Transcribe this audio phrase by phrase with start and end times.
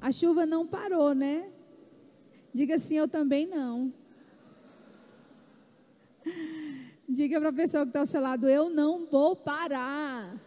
[0.00, 1.52] A chuva não parou, né?
[2.52, 3.92] Diga assim, eu também não.
[7.08, 10.40] Diga para a pessoa que está ao seu lado, eu não vou parar.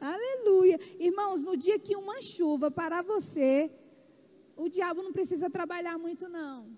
[0.00, 0.78] Aleluia.
[0.98, 3.70] Irmãos, no dia que uma chuva parar você,
[4.56, 6.76] o diabo não precisa trabalhar muito, não.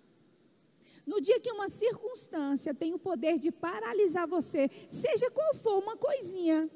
[1.07, 5.97] No dia que uma circunstância tem o poder de paralisar você, seja qual for uma
[5.97, 6.69] coisinha,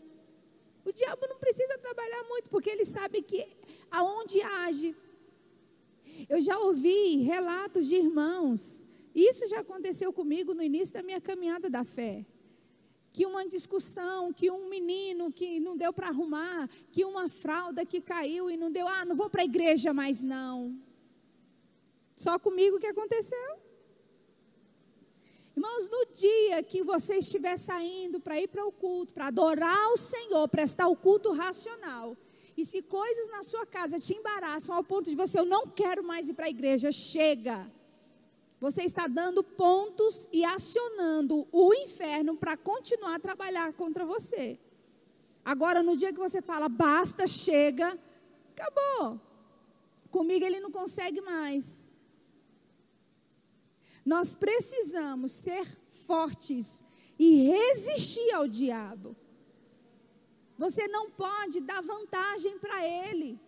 [0.85, 3.47] o diabo não precisa trabalhar muito, porque ele sabe que
[3.91, 4.95] aonde age.
[6.29, 11.69] Eu já ouvi relatos de irmãos, isso já aconteceu comigo no início da minha caminhada
[11.69, 12.25] da fé.
[13.13, 18.01] Que uma discussão, que um menino que não deu para arrumar, que uma fralda que
[18.01, 20.75] caiu e não deu, ah, não vou para a igreja mais não.
[22.17, 23.59] Só comigo que aconteceu.
[25.55, 29.97] Irmãos, no dia que você estiver saindo para ir para o culto, para adorar o
[29.99, 32.17] Senhor, prestar o culto racional,
[32.57, 36.03] e se coisas na sua casa te embaraçam ao ponto de você, eu não quero
[36.03, 37.71] mais ir para a igreja, chega.
[38.61, 44.59] Você está dando pontos e acionando o inferno para continuar a trabalhar contra você.
[45.45, 47.99] Agora, no dia que você fala, basta, chega,
[48.57, 49.21] acabou.
[50.11, 51.82] Comigo ele não consegue mais.
[54.05, 55.67] Nós precisamos ser
[56.07, 56.83] fortes
[57.19, 59.17] e resistir ao diabo.
[60.59, 63.39] Você não pode dar vantagem para ele.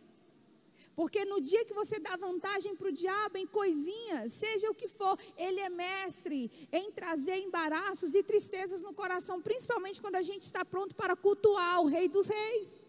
[0.94, 4.86] Porque no dia que você dá vantagem para o diabo em coisinhas, seja o que
[4.86, 10.42] for, ele é mestre em trazer embaraços e tristezas no coração, principalmente quando a gente
[10.42, 12.89] está pronto para cultuar o Rei dos Reis.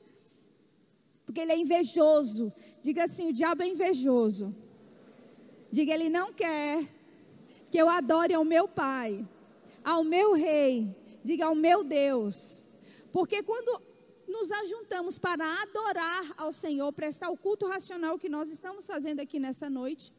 [1.25, 2.53] Porque ele é invejoso.
[2.81, 4.55] Diga assim: o diabo é invejoso.
[5.71, 6.87] Diga, ele não quer
[7.71, 9.27] que eu adore ao meu Pai,
[9.83, 12.65] ao meu Rei, diga ao meu Deus.
[13.11, 13.81] Porque quando
[14.27, 19.39] nos ajuntamos para adorar ao Senhor, prestar o culto racional que nós estamos fazendo aqui
[19.39, 20.13] nessa noite,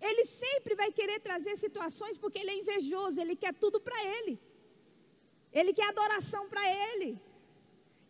[0.00, 4.38] ele sempre vai querer trazer situações porque ele é invejoso, ele quer tudo para ele.
[5.52, 7.20] Ele quer adoração para ele.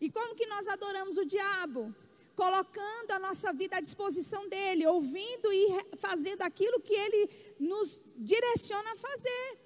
[0.00, 1.94] E como que nós adoramos o diabo?
[2.34, 8.93] Colocando a nossa vida à disposição dele, ouvindo e fazendo aquilo que ele nos direciona
[8.93, 9.59] a fazer.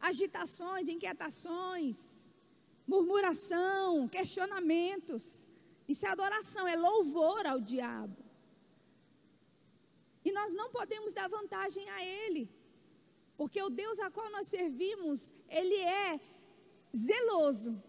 [0.00, 2.26] Agitações, inquietações,
[2.86, 5.46] murmuração, questionamentos.
[5.88, 8.24] Isso é adoração, é louvor ao diabo.
[10.24, 12.50] E nós não podemos dar vantagem a ele,
[13.36, 16.20] porque o Deus a qual nós servimos, ele é
[16.96, 17.80] zeloso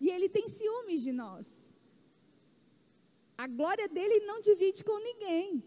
[0.00, 1.65] e ele tem ciúmes de nós.
[3.36, 5.62] A glória dele não divide com ninguém.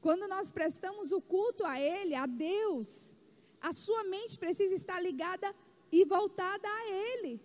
[0.00, 3.12] Quando nós prestamos o culto a Ele, a Deus,
[3.60, 5.54] a sua mente precisa estar ligada
[5.90, 7.40] e voltada a Ele.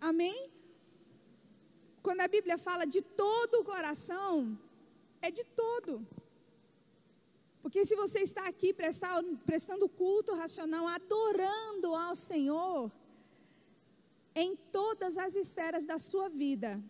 [0.00, 0.50] Amém?
[2.02, 4.58] Quando a Bíblia fala de todo o coração,
[5.22, 6.06] é de todo.
[7.62, 12.90] Porque se você está aqui prestar, prestando culto racional, adorando ao Senhor,
[14.34, 16.82] em todas as esferas da sua vida,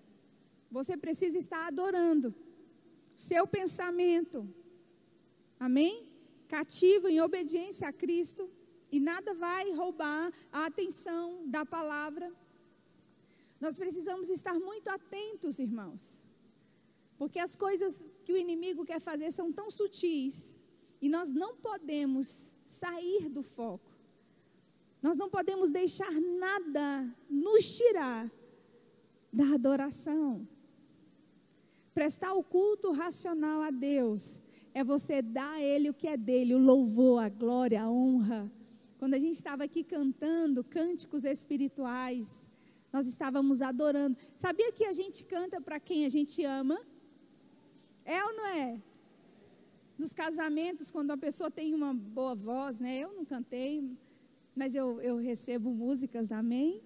[0.70, 2.34] você precisa estar adorando.
[3.16, 4.48] Seu pensamento.
[5.58, 6.08] Amém?
[6.48, 8.48] Cativo em obediência a Cristo.
[8.92, 12.32] E nada vai roubar a atenção da palavra.
[13.60, 16.22] Nós precisamos estar muito atentos, irmãos.
[17.18, 20.56] Porque as coisas que o inimigo quer fazer são tão sutis.
[21.00, 23.90] E nós não podemos sair do foco.
[25.02, 28.30] Nós não podemos deixar nada nos tirar
[29.32, 30.46] da adoração.
[31.94, 34.40] Prestar o culto racional a Deus
[34.72, 38.50] é você dar a Ele o que é dele, o louvor, a glória, a honra.
[38.98, 42.48] Quando a gente estava aqui cantando cânticos espirituais,
[42.92, 44.16] nós estávamos adorando.
[44.34, 46.80] Sabia que a gente canta para quem a gente ama?
[48.04, 48.80] É ou não é?
[49.98, 52.98] Nos casamentos, quando uma pessoa tem uma boa voz, né?
[52.98, 53.96] Eu não cantei,
[54.54, 56.82] mas eu, eu recebo músicas, amém?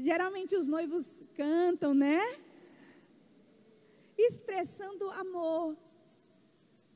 [0.00, 2.20] Geralmente os noivos cantam, né?
[4.16, 5.76] Expressando amor.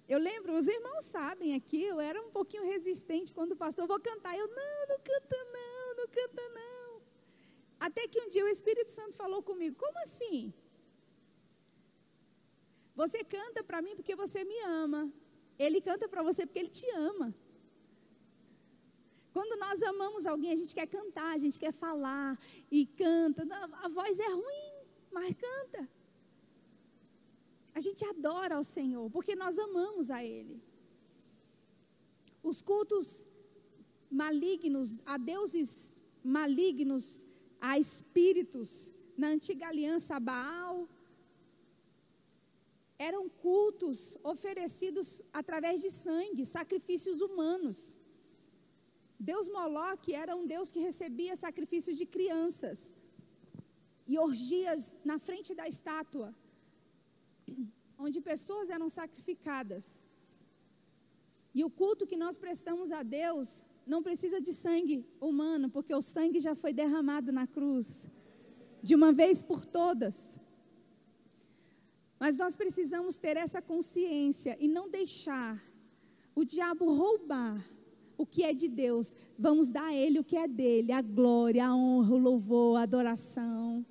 [0.09, 4.01] Eu lembro, os irmãos sabem aqui, eu era um pouquinho resistente quando o pastor, vou
[4.01, 4.37] cantar.
[4.37, 7.03] Eu, não, não canta não, não canta não.
[7.81, 10.53] Até que um dia o Espírito Santo falou comigo, como assim?
[12.95, 15.13] Você canta para mim porque você me ama.
[15.59, 17.35] Ele canta para você porque ele te ama.
[19.37, 22.39] Quando nós amamos alguém, a gente quer cantar, a gente quer falar
[22.71, 23.43] e canta.
[23.87, 24.69] A voz é ruim,
[25.11, 25.81] mas canta.
[27.75, 30.63] A gente adora ao Senhor, porque nós amamos a Ele.
[32.51, 33.27] Os cultos
[34.09, 37.27] malignos, a deuses malignos,
[37.61, 38.95] a espíritos.
[39.17, 40.89] Na antiga aliança, a Baal.
[42.97, 47.97] Eram cultos oferecidos através de sangue, sacrifícios humanos.
[49.19, 52.93] Deus Moloque era um Deus que recebia sacrifícios de crianças
[54.07, 56.35] e orgias na frente da estátua,
[57.99, 60.03] onde pessoas eram sacrificadas.
[61.55, 66.03] E o culto que nós prestamos a Deus não precisa de sangue humano, porque o
[66.03, 68.11] sangue já foi derramado na cruz,
[68.83, 70.41] de uma vez por todas.
[72.19, 75.63] Mas nós precisamos ter essa consciência e não deixar
[76.35, 77.65] o diabo roubar
[78.17, 79.17] o que é de Deus.
[79.39, 82.83] Vamos dar a ele o que é dele, a glória, a honra, o louvor, a
[82.83, 83.85] adoração.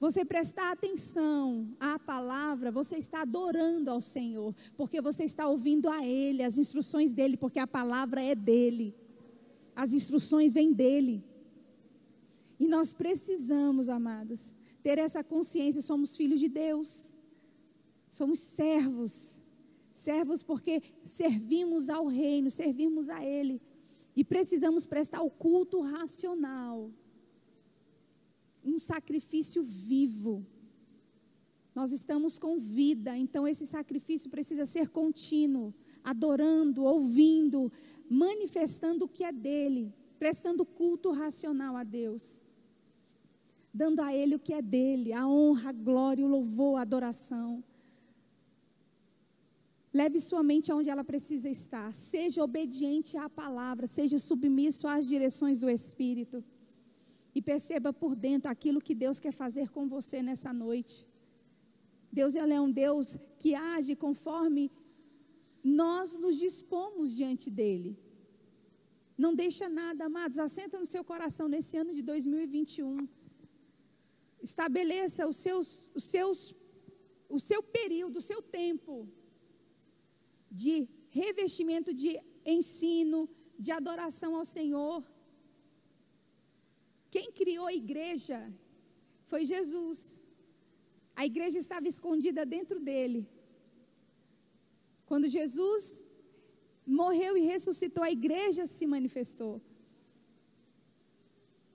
[0.00, 6.06] Você prestar atenção à palavra, você está adorando ao Senhor, porque você está ouvindo a
[6.06, 8.94] Ele, as instruções dele, porque a palavra é dele,
[9.74, 11.24] as instruções vêm dele.
[12.58, 14.52] E nós precisamos, amados,
[14.82, 17.14] ter essa consciência: somos filhos de Deus,
[18.10, 19.40] somos servos,
[19.94, 23.62] servos porque servimos ao Reino, servimos a Ele,
[24.14, 26.90] e precisamos prestar o culto racional
[28.64, 30.44] um sacrifício vivo.
[31.74, 37.70] Nós estamos com vida, então esse sacrifício precisa ser contínuo, adorando, ouvindo,
[38.08, 42.40] manifestando o que é dele, prestando culto racional a Deus,
[43.72, 47.62] dando a ele o que é dele, a honra, a glória, o louvor, a adoração.
[49.98, 51.88] Leve sua mente aonde ela precisa estar.
[51.92, 56.42] Seja obediente à palavra, seja submisso às direções do Espírito
[57.32, 61.06] e perceba por dentro aquilo que Deus quer fazer com você nessa noite.
[62.18, 64.64] Deus é um Deus que age conforme
[65.62, 67.96] nós nos dispomos diante dele.
[69.16, 73.08] Não deixa nada, amados, assenta no seu coração nesse ano de 2021.
[74.42, 76.38] Estabeleça os seus, os seus,
[77.28, 79.08] o seu período, o seu tempo
[80.62, 80.74] de
[81.20, 82.10] revestimento de
[82.56, 83.18] ensino,
[83.64, 84.98] de adoração ao Senhor.
[87.14, 88.38] Quem criou a igreja
[89.30, 90.00] foi Jesus.
[91.20, 93.22] A igreja estava escondida dentro dele.
[95.08, 96.04] Quando Jesus
[97.00, 99.54] morreu e ressuscitou, a igreja se manifestou.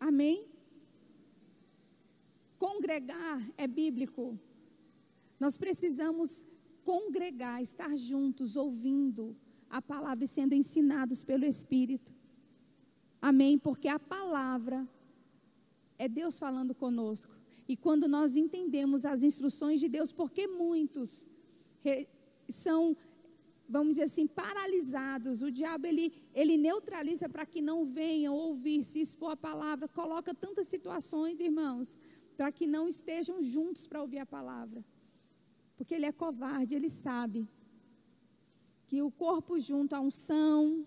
[0.10, 0.38] Amém?
[2.66, 4.24] Congregar é bíblico.
[5.40, 6.46] Nós precisamos
[6.90, 9.24] congregar, estar juntos, ouvindo
[9.70, 12.12] a palavra e sendo ensinados pelo Espírito.
[13.22, 13.60] Amém?
[13.60, 14.80] Porque a palavra
[16.00, 17.36] é Deus falando conosco.
[17.68, 21.30] E quando nós entendemos as instruções de Deus, porque muitos
[22.64, 22.98] são,
[23.76, 29.00] vamos dizer assim, paralisados, o diabo ele, ele neutraliza para que não venham ouvir, se
[29.00, 32.00] expor a palavra, coloca tantas situações, irmãos,
[32.36, 34.84] para que não estejam juntos para ouvir a palavra.
[35.80, 37.48] Porque ele é covarde, ele sabe
[38.86, 40.86] que o corpo junto à unção,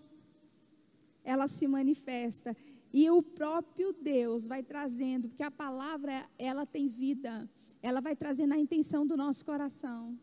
[1.23, 2.55] ela se manifesta.
[2.93, 7.49] E o próprio Deus vai trazendo, porque a palavra, ela tem vida,
[7.81, 10.15] ela vai trazendo a intenção do nosso coração.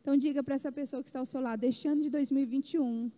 [0.00, 3.12] Então diga para essa pessoa que está ao seu lado, este ano de 2021,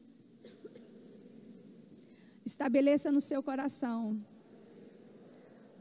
[2.44, 4.22] estabeleça no seu coração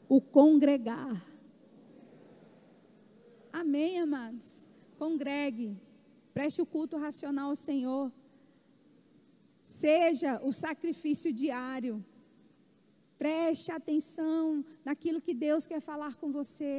[0.08, 1.22] o congregar.
[3.52, 4.69] Amém, amados?
[5.04, 5.70] Congregue,
[6.38, 8.06] preste o culto racional ao Senhor.
[9.64, 11.96] Seja o sacrifício diário.
[13.24, 14.42] Preste atenção
[14.88, 16.74] naquilo que Deus quer falar com você.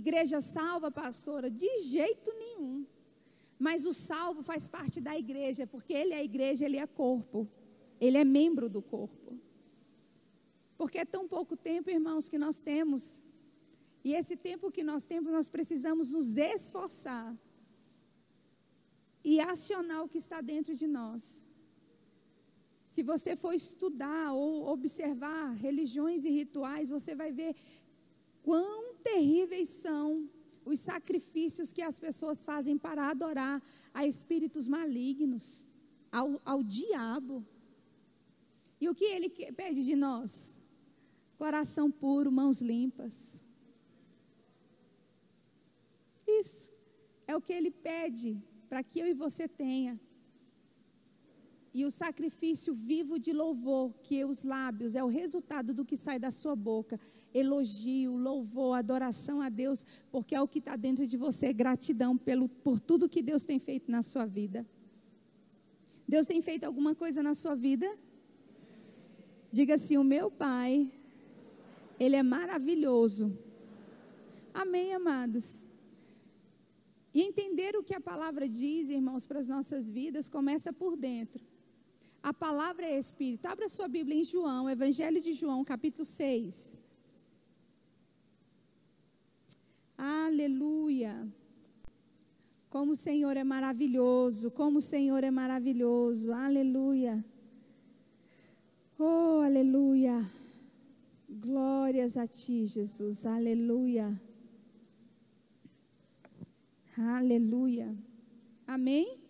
[0.00, 1.48] Igreja salva, pastora?
[1.62, 2.74] De jeito nenhum.
[3.66, 7.48] Mas o salvo faz parte da igreja, porque ele é igreja, ele é corpo.
[8.00, 9.38] Ele é membro do corpo.
[10.76, 13.22] Porque é tão pouco tempo, irmãos, que nós temos.
[14.04, 17.34] E esse tempo que nós temos, nós precisamos nos esforçar
[19.24, 21.48] e acionar o que está dentro de nós.
[22.86, 27.56] Se você for estudar ou observar religiões e rituais, você vai ver
[28.42, 30.28] quão terríveis são
[30.64, 35.66] os sacrifícios que as pessoas fazem para adorar a espíritos malignos,
[36.12, 37.44] ao, ao diabo.
[38.80, 40.60] E o que ele pede de nós?
[41.36, 43.43] Coração puro, mãos limpas.
[46.40, 46.70] Isso
[47.26, 48.30] é o que ele pede
[48.68, 49.94] para que eu e você tenha
[51.74, 56.20] e o sacrifício vivo de louvor, que os lábios é o resultado do que sai
[56.20, 57.00] da sua boca.
[57.34, 62.48] Elogio, louvor, adoração a Deus, porque é o que está dentro de você, gratidão pelo,
[62.48, 64.64] por tudo que Deus tem feito na sua vida.
[66.06, 67.92] Deus tem feito alguma coisa na sua vida?
[69.50, 70.92] Diga assim: o meu Pai
[71.98, 73.36] Ele é maravilhoso.
[74.52, 75.64] Amém, amados?
[77.14, 81.42] E entender o que a palavra diz, irmãos, para as nossas vidas, começa por dentro.
[82.30, 83.46] A palavra é Espírito.
[83.46, 86.76] Abra sua Bíblia em João, Evangelho de João, capítulo 6.
[89.96, 91.14] Aleluia.
[92.68, 96.32] Como o Senhor é maravilhoso, como o Senhor é maravilhoso.
[96.32, 97.24] Aleluia.
[98.98, 100.16] Oh, aleluia.
[101.28, 103.24] Glórias a ti, Jesus.
[103.24, 104.06] Aleluia.
[106.96, 107.92] Aleluia.
[108.66, 109.20] Amém?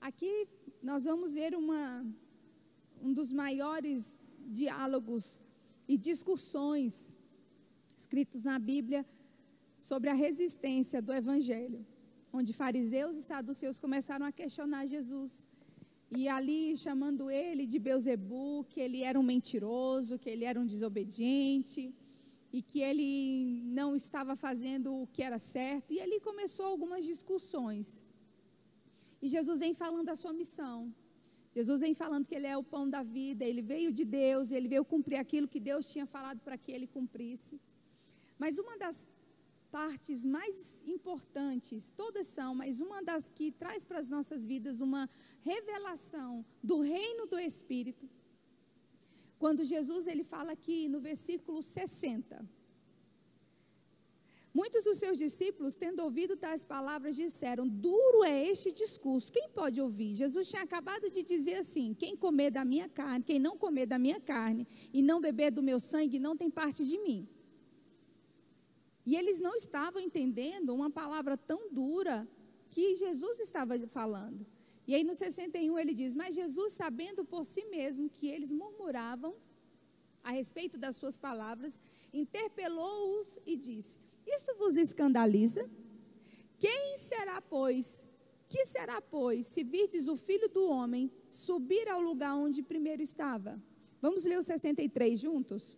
[0.00, 0.48] Aqui
[0.82, 2.04] nós vamos ver uma,
[3.00, 5.40] um dos maiores diálogos
[5.86, 7.12] e discussões
[7.96, 9.06] escritos na Bíblia
[9.78, 11.86] sobre a resistência do Evangelho,
[12.32, 15.46] onde fariseus e saduceus começaram a questionar Jesus
[16.16, 20.66] e ali chamando ele de Beuzebu, que ele era um mentiroso, que ele era um
[20.74, 21.82] desobediente
[22.56, 23.10] e que ele
[23.80, 25.92] não estava fazendo o que era certo.
[25.92, 27.86] E ali começou algumas discussões.
[29.22, 30.78] E Jesus vem falando da sua missão.
[31.58, 34.68] Jesus vem falando que ele é o pão da vida, ele veio de Deus, ele
[34.74, 37.60] veio cumprir aquilo que Deus tinha falado para que ele cumprisse.
[38.36, 39.06] Mas uma das
[39.74, 45.02] partes mais importantes, todas são, mas uma das que traz para as nossas vidas uma
[45.40, 48.08] revelação do reino do Espírito.
[49.36, 52.48] Quando Jesus ele fala aqui no versículo 60.
[54.60, 59.80] Muitos dos seus discípulos, tendo ouvido tais palavras, disseram: Duro é este discurso, quem pode
[59.80, 60.14] ouvir?
[60.14, 63.98] Jesus tinha acabado de dizer assim: Quem comer da minha carne, quem não comer da
[63.98, 67.26] minha carne e não beber do meu sangue, não tem parte de mim.
[69.04, 72.26] E eles não estavam entendendo uma palavra tão dura
[72.70, 74.46] que Jesus estava falando.
[74.86, 79.34] E aí no 61 ele diz: Mas Jesus, sabendo por si mesmo que eles murmuravam
[80.22, 81.80] a respeito das suas palavras,
[82.12, 85.68] interpelou-os e disse: Isto vos escandaliza?
[86.58, 88.06] Quem será, pois?
[88.48, 93.60] Que será, pois, se virdes o filho do homem subir ao lugar onde primeiro estava?
[94.00, 95.76] Vamos ler o 63 juntos?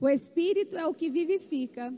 [0.00, 1.92] O espírito é o que vivifica,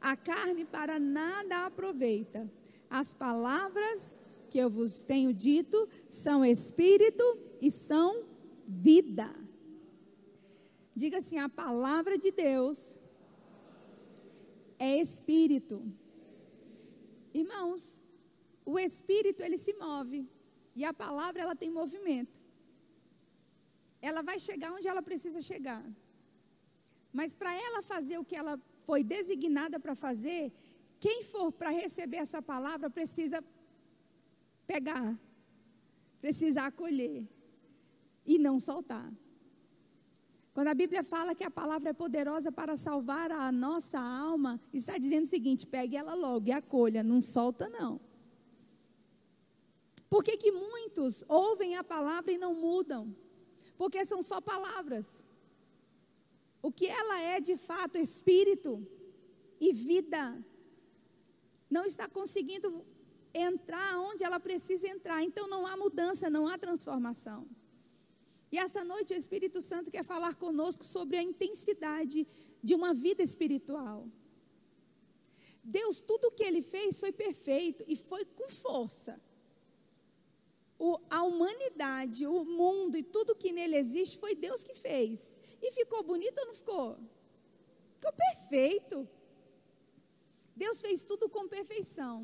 [0.00, 2.50] a carne para nada aproveita.
[2.90, 7.24] As palavras que eu vos tenho dito são espírito
[7.60, 8.24] e são
[8.66, 9.34] vida.
[10.94, 12.98] Diga assim: a palavra de Deus
[14.78, 15.82] é espírito.
[17.32, 18.00] Irmãos,
[18.64, 20.28] o espírito ele se move
[20.74, 22.42] e a palavra ela tem movimento.
[24.00, 25.84] Ela vai chegar onde ela precisa chegar.
[27.18, 30.52] Mas para ela fazer o que ela foi designada para fazer,
[30.98, 33.38] quem for para receber essa palavra precisa
[34.66, 35.16] pegar,
[36.20, 37.24] precisa acolher
[38.26, 39.08] e não soltar.
[40.52, 44.98] Quando a Bíblia fala que a palavra é poderosa para salvar a nossa alma, está
[44.98, 48.00] dizendo o seguinte: pegue ela logo e acolha, não solta não.
[50.10, 53.14] Por que, que muitos ouvem a palavra e não mudam?
[53.76, 55.24] Porque são só palavras
[56.66, 58.72] o que ela é de fato, espírito
[59.60, 60.22] e vida,
[61.68, 62.68] não está conseguindo
[63.34, 65.22] entrar onde ela precisa entrar.
[65.22, 67.40] Então não há mudança, não há transformação.
[68.50, 72.26] E essa noite o Espírito Santo quer falar conosco sobre a intensidade
[72.62, 74.08] de uma vida espiritual.
[75.62, 79.20] Deus, tudo o que ele fez foi perfeito e foi com força.
[80.78, 85.38] O, a humanidade, o mundo e tudo que nele existe foi Deus que fez.
[85.66, 86.86] E ficou bonito ou não ficou?
[87.94, 89.08] Ficou perfeito.
[90.54, 92.16] Deus fez tudo com perfeição.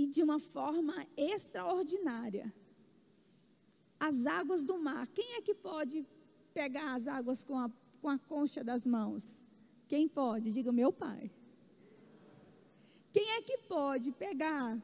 [0.00, 2.52] E de uma forma extraordinária.
[4.08, 5.06] As águas do mar.
[5.18, 6.04] Quem é que pode
[6.52, 7.70] pegar as águas com a,
[8.00, 9.40] com a concha das mãos?
[9.86, 10.52] Quem pode?
[10.52, 11.30] Diga, meu pai.
[13.12, 14.82] Quem é que pode pegar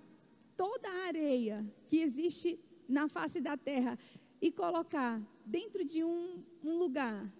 [0.57, 2.57] toda a areia que existe
[2.89, 3.99] na face da terra
[4.41, 7.33] e colocar dentro de um, um lugar.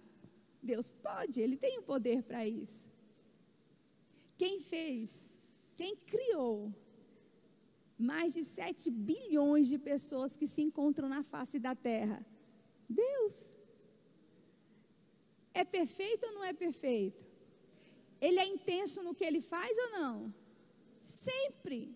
[0.61, 2.89] Deus pode, Ele tem o poder para isso.
[4.37, 5.33] Quem fez,
[5.77, 6.73] quem criou
[7.97, 12.25] mais de 7 bilhões de pessoas que se encontram na face da terra?
[12.89, 13.53] Deus.
[15.53, 17.23] É perfeito ou não é perfeito?
[18.19, 20.33] Ele é intenso no que ele faz ou não?
[21.01, 21.95] Sempre.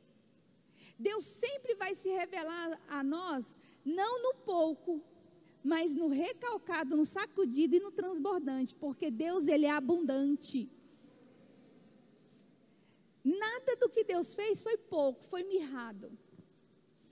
[0.98, 5.02] Deus sempre vai se revelar a nós, não no pouco,
[5.64, 10.70] mas no recalcado, no sacudido e no transbordante, porque Deus ele é abundante.
[13.24, 16.12] Nada do que Deus fez foi pouco, foi mirrado.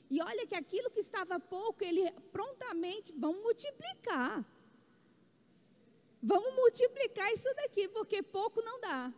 [0.09, 4.45] E olha que aquilo que estava pouco, ele prontamente vão multiplicar.
[6.21, 9.13] Vamos multiplicar isso daqui, porque pouco não dá.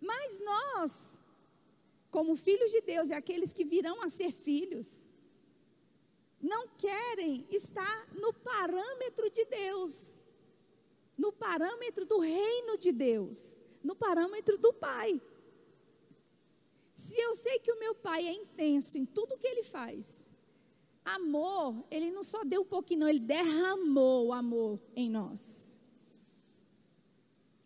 [0.00, 1.18] Mas nós,
[2.10, 5.07] como filhos de Deus e aqueles que virão a ser filhos,
[6.40, 10.22] não querem estar no parâmetro de Deus,
[11.16, 15.20] no parâmetro do reino de Deus, no parâmetro do Pai.
[16.92, 20.28] Se eu sei que o meu pai é intenso em tudo que ele faz,
[21.04, 25.78] amor, ele não só deu um pouquinho, não, ele derramou o amor em nós.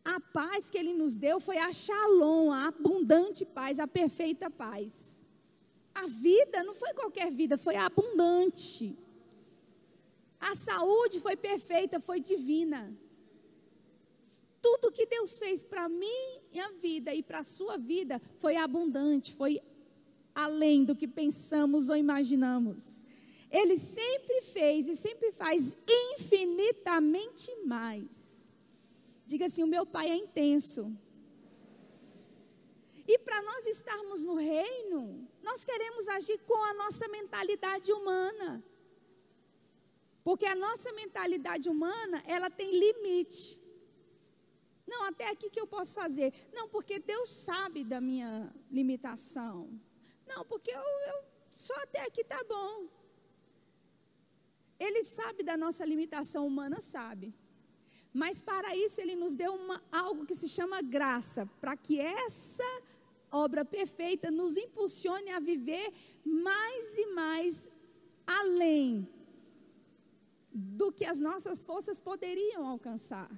[0.04, 5.11] A paz que ele nos deu foi a shalom, a abundante paz, a perfeita paz.
[5.94, 8.96] A vida não foi qualquer vida, foi abundante.
[10.40, 12.92] A saúde foi perfeita, foi divina.
[14.60, 19.60] Tudo que Deus fez para minha vida e para a sua vida foi abundante, foi
[20.34, 23.04] além do que pensamos ou imaginamos.
[23.50, 28.50] Ele sempre fez e sempre faz infinitamente mais.
[29.26, 30.90] Diga assim: o meu pai é intenso.
[33.06, 38.62] E para nós estarmos no reino, nós queremos agir com a nossa mentalidade humana.
[40.22, 43.60] Porque a nossa mentalidade humana, ela tem limite.
[44.86, 46.32] Não, até aqui que eu posso fazer.
[46.52, 49.68] Não, porque Deus sabe da minha limitação.
[50.26, 52.88] Não, porque eu, eu só até aqui está bom.
[54.78, 57.34] Ele sabe da nossa limitação humana, sabe.
[58.12, 62.82] Mas para isso ele nos deu uma, algo que se chama graça, para que essa
[63.32, 65.92] obra perfeita nos impulsione a viver
[66.24, 67.68] mais e mais
[68.26, 69.08] além
[70.52, 73.30] do que as nossas forças poderiam alcançar.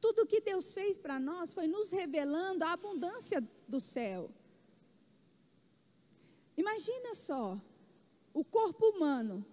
[0.00, 4.30] Tudo que Deus fez para nós foi nos revelando a abundância do céu.
[6.56, 7.60] Imagina só,
[8.32, 9.44] o corpo humano,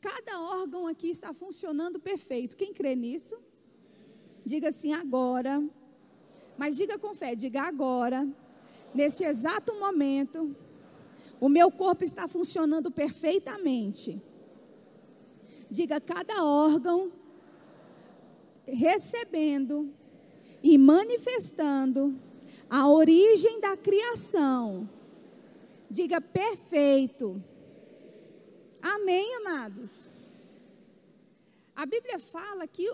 [0.00, 2.56] cada órgão aqui está funcionando perfeito.
[2.56, 3.38] Quem crê nisso?
[4.44, 5.62] Diga assim agora.
[6.60, 8.28] Mas diga com fé, diga agora,
[8.94, 10.54] nesse exato momento,
[11.40, 14.20] o meu corpo está funcionando perfeitamente.
[15.70, 17.10] Diga cada órgão
[18.66, 19.90] recebendo
[20.62, 22.14] e manifestando
[22.68, 24.86] a origem da criação.
[25.90, 27.42] Diga perfeito.
[28.82, 30.10] Amém, amados.
[31.74, 32.86] A Bíblia fala que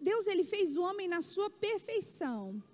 [0.00, 2.71] Deus ele fez o homem na sua perfeição.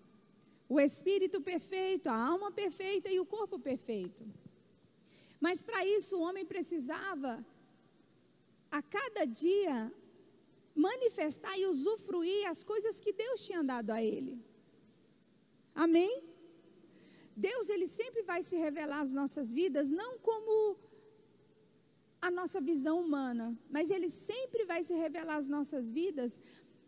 [0.68, 4.22] O espírito perfeito, a alma perfeita e o corpo perfeito.
[5.40, 7.44] Mas para isso o homem precisava
[8.70, 9.92] a cada dia
[10.74, 14.34] manifestar e usufruir as coisas que Deus tinha dado a ele.
[15.74, 16.12] Amém?
[17.34, 20.76] Deus, ele sempre vai se revelar às nossas vidas, não como
[22.20, 26.40] a nossa visão humana, mas ele sempre vai se revelar às nossas vidas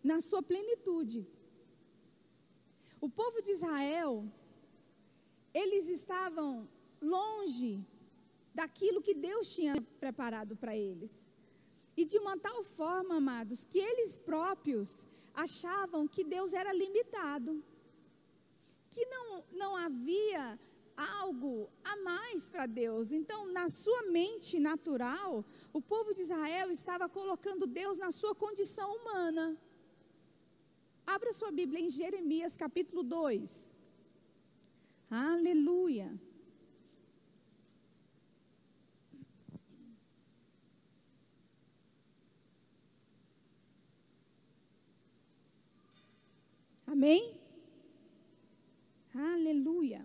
[0.02, 1.20] na sua plenitude.
[3.00, 4.24] O povo de Israel,
[5.54, 6.68] eles estavam
[7.00, 7.84] longe
[8.54, 11.12] daquilo que Deus tinha preparado para eles.
[11.96, 17.64] E de uma tal forma, amados, que eles próprios achavam que Deus era limitado,
[18.90, 20.58] que não, não havia
[20.96, 23.12] algo a mais para Deus.
[23.12, 28.96] Então, na sua mente natural, o povo de Israel estava colocando Deus na sua condição
[28.96, 29.56] humana.
[31.14, 33.72] Abra sua Bíblia em Jeremias capítulo 2.
[35.10, 36.08] Aleluia.
[46.86, 47.22] Amém?
[49.12, 50.00] Aleluia.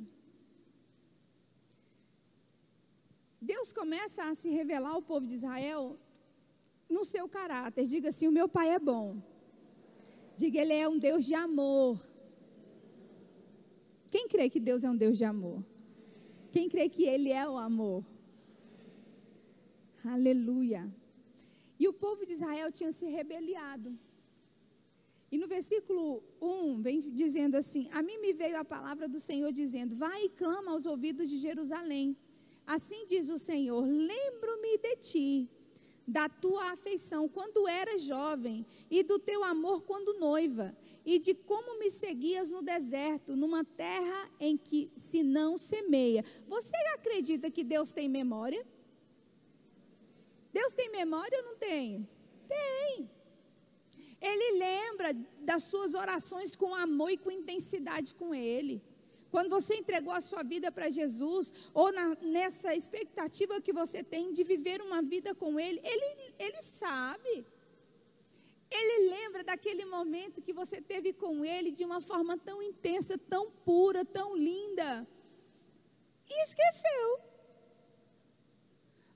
[3.39, 5.99] Deus começa a se revelar ao povo de Israel
[6.89, 7.85] no seu caráter.
[7.85, 9.34] Diga assim: O meu pai é bom.
[10.37, 11.99] Diga, Ele é um Deus de amor.
[14.11, 15.63] Quem crê que Deus é um Deus de amor?
[16.51, 18.05] Quem crê que Ele é o amor?
[20.03, 20.89] Aleluia.
[21.79, 23.97] E o povo de Israel tinha se rebeliado.
[25.31, 29.51] E no versículo 1 vem dizendo assim: A mim me veio a palavra do Senhor
[29.51, 32.15] dizendo: Vai e clama aos ouvidos de Jerusalém.
[32.65, 35.49] Assim diz o Senhor: Lembro-me de ti,
[36.07, 41.79] da tua afeição quando eras jovem, e do teu amor quando noiva, e de como
[41.79, 46.23] me seguias no deserto, numa terra em que se não semeia.
[46.47, 48.65] Você acredita que Deus tem memória?
[50.53, 52.07] Deus tem memória ou não tem?
[52.47, 53.09] Tem.
[54.21, 58.81] Ele lembra das suas orações com amor e com intensidade com Ele.
[59.35, 61.43] Quando você entregou a sua vida para Jesus,
[61.73, 66.61] ou na, nessa expectativa que você tem de viver uma vida com Ele, Ele, Ele
[66.61, 67.45] sabe.
[68.71, 73.51] Ele lembra daquele momento que você teve com Ele de uma forma tão intensa, tão
[73.51, 75.05] pura, tão linda,
[76.29, 77.19] e esqueceu.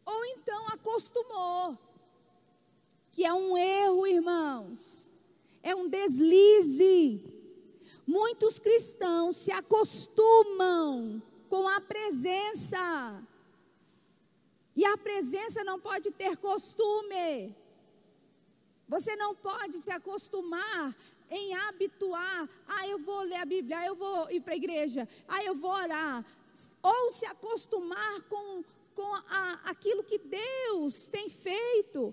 [0.05, 1.79] Ou então acostumou,
[3.13, 5.09] que é um erro, irmãos,
[5.63, 7.38] é um deslize.
[8.09, 13.23] Muitos cristãos se acostumam com a presença.
[14.75, 17.55] E a presença não pode ter costume.
[18.87, 20.95] Você não pode se acostumar
[21.29, 22.49] em habituar.
[22.67, 25.53] Ah, eu vou ler a Bíblia, ah, eu vou ir para a igreja, ah, eu
[25.53, 26.25] vou orar.
[26.81, 28.63] Ou se acostumar com,
[28.95, 32.11] com a, aquilo que Deus tem feito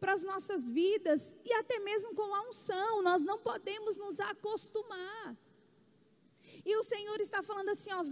[0.00, 3.02] para as nossas vidas e até mesmo com a unção.
[3.02, 5.36] Nós não podemos nos acostumar.
[6.64, 8.04] E o Senhor está falando assim, ó,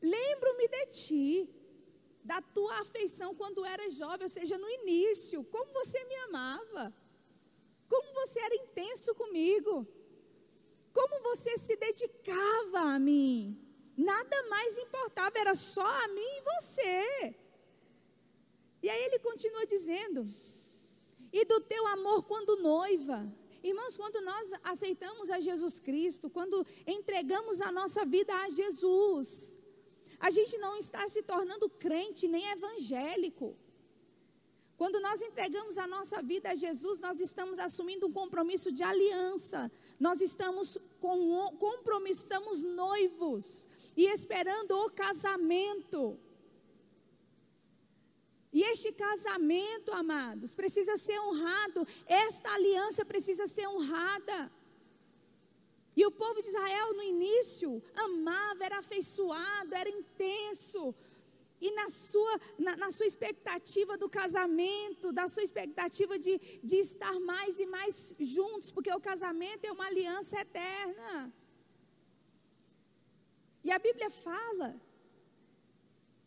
[0.00, 1.48] lembro-me de ti,
[2.22, 6.92] da tua afeição quando eras jovem, ou seja, no início, como você me amava,
[7.88, 9.86] como você era intenso comigo,
[10.92, 13.62] como você se dedicava a mim.
[13.96, 17.36] Nada mais importava, era só a mim e você.
[18.82, 20.26] E aí ele continua dizendo:
[21.36, 23.18] e do teu amor quando noiva.
[23.62, 29.58] Irmãos, quando nós aceitamos a Jesus Cristo, quando entregamos a nossa vida a Jesus,
[30.18, 33.54] a gente não está se tornando crente nem evangélico.
[34.78, 39.70] Quando nós entregamos a nossa vida a Jesus, nós estamos assumindo um compromisso de aliança.
[40.00, 41.18] Nós estamos com
[42.06, 46.18] estamos noivos e esperando o casamento.
[48.56, 54.38] E este casamento, amados, precisa ser honrado, esta aliança precisa ser honrada.
[55.94, 60.94] E o povo de Israel, no início, amava, era afeiçoado, era intenso.
[61.60, 66.38] E na sua, na, na, sua expectativa do casamento, da sua expectativa de,
[66.70, 71.30] de estar mais e mais juntos, porque o casamento é uma aliança eterna.
[73.62, 74.80] E a Bíblia fala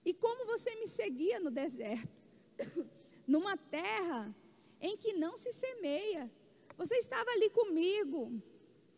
[0.09, 2.18] e como você me seguia no deserto,
[3.27, 4.35] numa terra
[4.79, 6.29] em que não se semeia.
[6.77, 8.41] Você estava ali comigo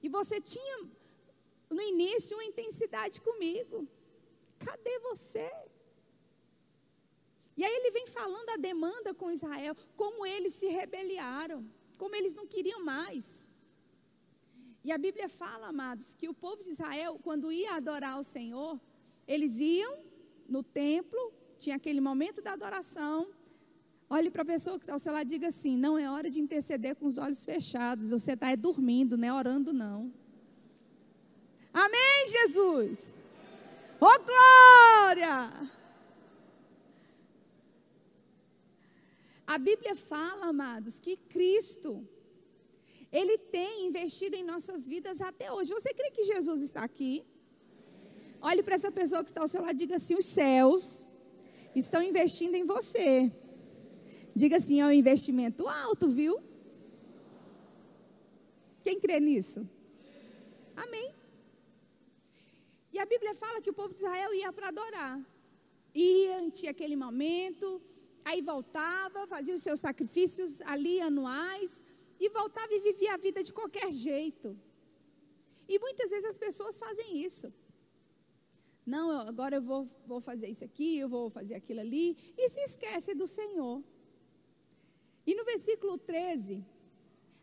[0.01, 0.87] e você tinha
[1.69, 3.87] no início uma intensidade comigo.
[4.59, 5.49] Cadê você?
[7.57, 12.33] E aí ele vem falando a demanda com Israel, como eles se rebeliaram, como eles
[12.33, 13.47] não queriam mais.
[14.83, 18.79] E a Bíblia fala, amados, que o povo de Israel, quando ia adorar o Senhor,
[19.27, 19.95] eles iam
[20.47, 23.31] no templo, tinha aquele momento da adoração.
[24.15, 26.29] Olhe para a pessoa que está ao seu lado e diga assim: não é hora
[26.29, 28.09] de interceder com os olhos fechados.
[28.09, 29.99] Você está dormindo, não é orando, não.
[31.73, 33.13] Amém, Jesus?
[34.01, 35.71] Oh, glória!
[39.47, 42.05] A Bíblia fala, amados, que Cristo,
[43.09, 45.73] Ele tem investido em nossas vidas até hoje.
[45.73, 47.23] Você crê que Jesus está aqui?
[48.41, 51.07] Olhe para essa pessoa que está ao seu lado e diga assim: os céus
[51.73, 53.31] estão investindo em você.
[54.35, 56.41] Diga assim: é um investimento alto, viu?
[58.83, 59.67] Quem crê nisso?
[60.75, 61.13] Amém.
[62.93, 65.19] E a Bíblia fala que o povo de Israel ia para adorar.
[65.93, 67.81] Ia, tinha aquele momento,
[68.23, 71.83] aí voltava, fazia os seus sacrifícios ali anuais,
[72.19, 74.57] e voltava e vivia a vida de qualquer jeito.
[75.67, 77.53] E muitas vezes as pessoas fazem isso.
[78.85, 82.61] Não, agora eu vou, vou fazer isso aqui, eu vou fazer aquilo ali, e se
[82.61, 83.81] esquece do Senhor.
[85.25, 86.63] E no versículo 13,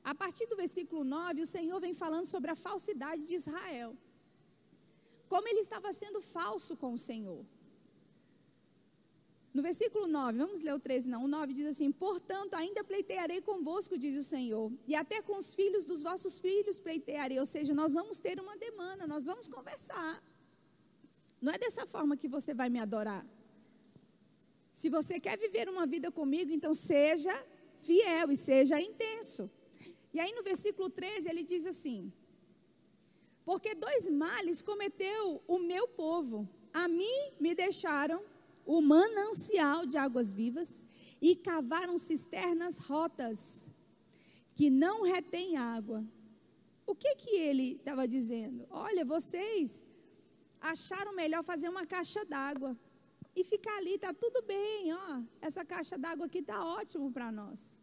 [0.02, 3.96] a partir do versículo 9, o Senhor vem falando sobre a falsidade de Israel.
[5.28, 7.44] Como ele estava sendo falso com o Senhor.
[9.52, 11.24] No versículo 9, vamos ler o 13, não.
[11.24, 15.54] O 9 diz assim: Portanto, ainda pleitearei convosco, diz o Senhor, e até com os
[15.54, 17.38] filhos dos vossos filhos pleitearei.
[17.38, 20.22] Ou seja, nós vamos ter uma demanda, nós vamos conversar.
[21.40, 23.24] Não é dessa forma que você vai me adorar.
[24.72, 27.34] Se você quer viver uma vida comigo, então seja
[27.88, 29.50] fiel e seja intenso.
[30.14, 32.12] E aí no versículo 13 ele diz assim:
[33.48, 36.38] Porque dois males cometeu o meu povo.
[36.82, 38.20] A mim me deixaram
[38.74, 40.84] o manancial de águas vivas
[41.20, 43.70] e cavaram cisternas rotas
[44.54, 46.04] que não retêm água.
[46.86, 48.66] O que que ele estava dizendo?
[48.70, 49.86] Olha, vocês
[50.60, 52.76] acharam melhor fazer uma caixa d'água
[53.34, 55.22] e ficar ali, está tudo bem, ó.
[55.40, 57.77] Essa caixa d'água aqui está ótimo para nós.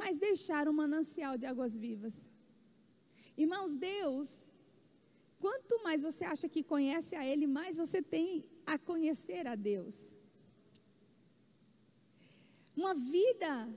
[0.00, 2.14] Mas deixaram um manancial de águas vivas.
[3.36, 4.48] Irmãos, Deus
[5.40, 10.16] Quanto mais você acha que conhece a Ele, mais você tem a conhecer a Deus.
[12.76, 13.68] Uma vida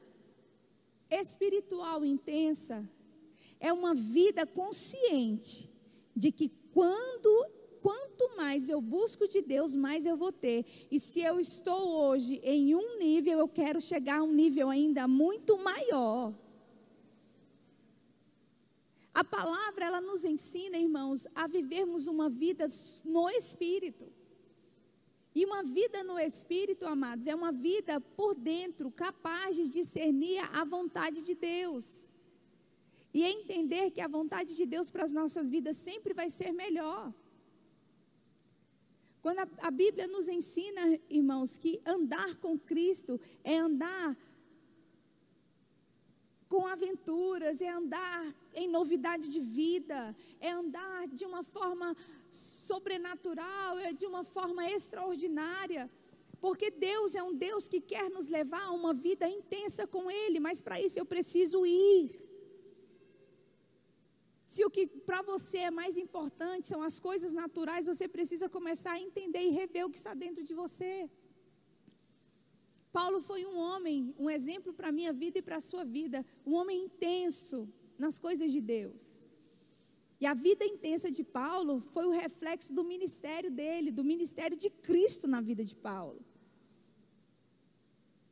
[1.09, 2.87] espiritual intensa
[3.59, 5.69] é uma vida consciente
[6.15, 7.47] de que quando
[7.81, 10.65] quanto mais eu busco de Deus, mais eu vou ter.
[10.89, 15.07] E se eu estou hoje em um nível, eu quero chegar a um nível ainda
[15.07, 16.33] muito maior.
[19.13, 22.65] A palavra ela nos ensina, irmãos, a vivermos uma vida
[23.03, 24.05] no espírito.
[25.33, 30.63] E uma vida no espírito, amados, é uma vida por dentro, capaz de discernir a
[30.63, 32.13] vontade de Deus.
[33.13, 37.13] E entender que a vontade de Deus para as nossas vidas sempre vai ser melhor.
[39.21, 44.17] Quando a, a Bíblia nos ensina, irmãos, que andar com Cristo é andar
[46.49, 51.95] com aventuras, é andar em novidade de vida, é andar de uma forma
[52.29, 55.89] sobrenatural, é de uma forma extraordinária.
[56.41, 60.39] Porque Deus é um Deus que quer nos levar a uma vida intensa com Ele,
[60.39, 62.30] mas para isso eu preciso ir.
[64.53, 68.93] Se o que para você é mais importante são as coisas naturais, você precisa começar
[68.95, 70.93] a entender e rever o que está dentro de você.
[72.97, 76.19] Paulo foi um homem, um exemplo para a minha vida e para a sua vida,
[76.45, 77.59] um homem intenso
[78.03, 79.03] nas coisas de Deus.
[80.19, 84.69] E a vida intensa de Paulo foi o reflexo do ministério dele, do ministério de
[84.69, 86.21] Cristo na vida de Paulo.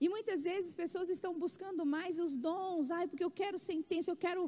[0.03, 4.11] E muitas vezes pessoas estão buscando mais os dons, ai, porque eu quero ser intenso,
[4.11, 4.43] eu quero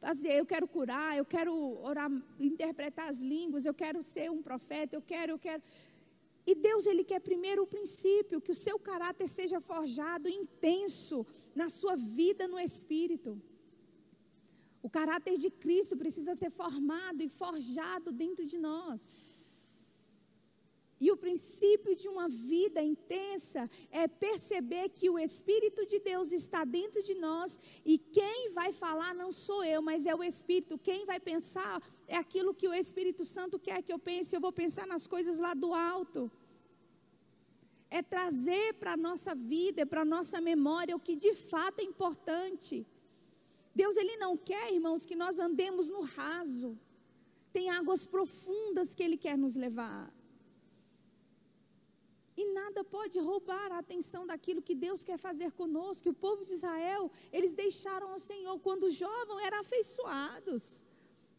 [0.00, 4.96] fazer, eu quero curar, eu quero orar, interpretar as línguas, eu quero ser um profeta,
[4.96, 5.62] eu quero, eu quero.
[6.46, 11.68] E Deus, Ele quer primeiro o princípio, que o seu caráter seja forjado intenso na
[11.68, 13.40] sua vida no Espírito.
[14.80, 19.25] O caráter de Cristo precisa ser formado e forjado dentro de nós.
[20.98, 26.64] E o princípio de uma vida intensa é perceber que o Espírito de Deus está
[26.64, 30.78] dentro de nós e quem vai falar não sou eu, mas é o Espírito.
[30.78, 34.34] Quem vai pensar é aquilo que o Espírito Santo quer que eu pense.
[34.34, 36.30] Eu vou pensar nas coisas lá do alto.
[37.90, 41.84] É trazer para a nossa vida, para a nossa memória o que de fato é
[41.84, 42.86] importante.
[43.74, 46.78] Deus ele não quer, irmãos, que nós andemos no raso.
[47.52, 50.10] Tem águas profundas que ele quer nos levar.
[52.36, 56.10] E nada pode roubar a atenção daquilo que Deus quer fazer conosco.
[56.10, 60.84] O povo de Israel, eles deixaram o Senhor quando jovem, eram afeiçoados.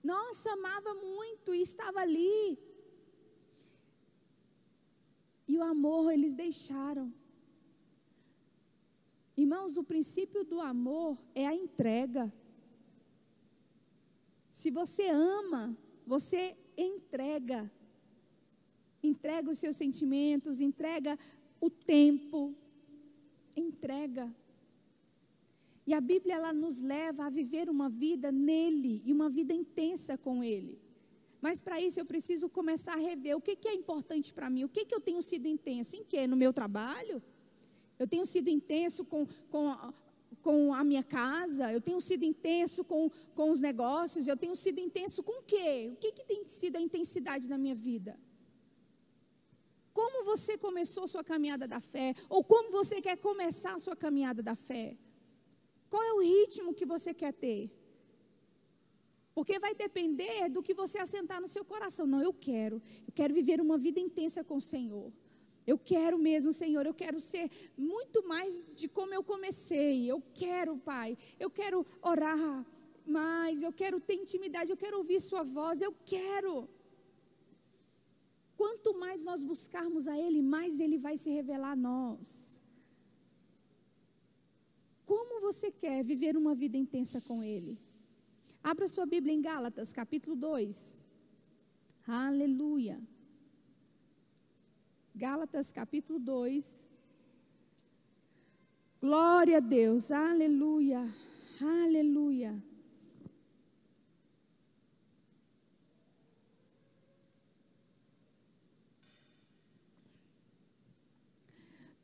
[0.03, 2.57] Nossa, amava muito e estava ali.
[5.47, 7.13] E o amor eles deixaram.
[9.35, 12.33] Irmãos, o princípio do amor é a entrega.
[14.49, 17.71] Se você ama, você entrega
[19.07, 21.17] entrega os seus sentimentos, entrega
[21.59, 22.53] o tempo,
[23.55, 24.33] entrega.
[25.85, 30.17] E a Bíblia ela nos leva a viver uma vida nele e uma vida intensa
[30.17, 30.79] com ele.
[31.41, 34.63] Mas para isso eu preciso começar a rever o que, que é importante para mim,
[34.63, 36.27] o que, que eu tenho sido intenso, em que?
[36.27, 37.21] No meu trabalho?
[37.97, 39.93] Eu tenho sido intenso com, com,
[40.41, 44.79] com a minha casa, eu tenho sido intenso com, com os negócios, eu tenho sido
[44.79, 45.91] intenso com o quê?
[45.93, 48.19] O que, que tem sido a intensidade na minha vida?
[49.97, 54.41] Como você começou sua caminhada da fé, ou como você quer começar a sua caminhada
[54.49, 54.95] da fé.
[55.91, 57.61] Qual é o ritmo que você quer ter?
[59.33, 62.05] Porque vai depender do que você assentar no seu coração.
[62.05, 62.77] Não, eu quero.
[63.07, 65.11] Eu quero viver uma vida intensa com o Senhor.
[65.65, 66.85] Eu quero mesmo, Senhor.
[66.85, 70.05] Eu quero ser muito mais de como eu comecei.
[70.13, 71.17] Eu quero, Pai.
[71.39, 72.65] Eu quero orar
[73.03, 73.63] mais.
[73.63, 74.71] Eu quero ter intimidade.
[74.71, 75.81] Eu quero ouvir Sua voz.
[75.81, 76.69] Eu quero.
[78.59, 82.59] Quanto mais nós buscarmos a Ele, mais Ele vai se revelar a nós.
[85.05, 87.79] Como você quer viver uma vida intensa com Ele?
[88.63, 90.95] Abra sua Bíblia em Gálatas, capítulo 2.
[92.07, 92.99] Aleluia.
[95.15, 96.89] Gálatas, capítulo 2.
[98.99, 101.01] Glória a Deus, aleluia,
[101.61, 102.51] aleluia.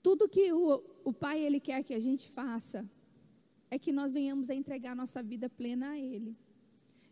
[0.03, 2.79] Tudo que o, o Pai ele quer que a gente faça
[3.71, 6.37] é que nós venhamos a entregar nossa vida plena a Ele.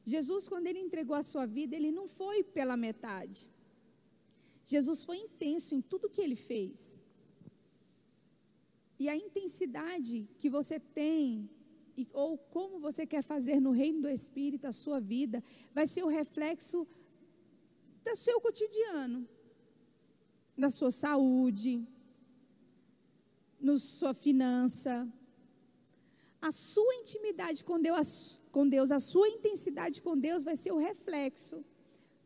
[0.03, 3.49] Jesus, quando ele entregou a sua vida, ele não foi pela metade.
[4.65, 6.99] Jesus foi intenso em tudo que ele fez.
[8.99, 11.49] E a intensidade que você tem,
[12.13, 16.07] ou como você quer fazer no reino do Espírito a sua vida, vai ser o
[16.07, 16.87] reflexo
[18.03, 19.27] do seu cotidiano,
[20.57, 21.87] da sua saúde,
[23.61, 25.07] na sua finança.
[26.41, 30.77] A sua intimidade com Deus, com Deus, a sua intensidade com Deus vai ser o
[30.77, 31.63] reflexo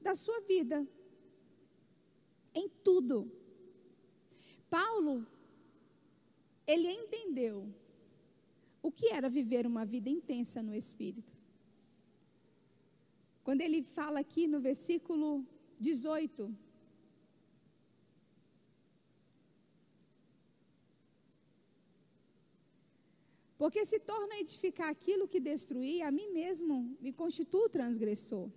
[0.01, 0.87] da sua vida.
[2.53, 3.29] Em tudo.
[4.69, 5.27] Paulo,
[6.65, 7.67] ele entendeu
[8.81, 11.35] o que era viver uma vida intensa no Espírito.
[13.43, 15.45] Quando ele fala aqui no versículo
[15.79, 16.55] 18,
[23.65, 28.47] Porque se torna edificar aquilo que destruí, a mim mesmo me constituo transgressor.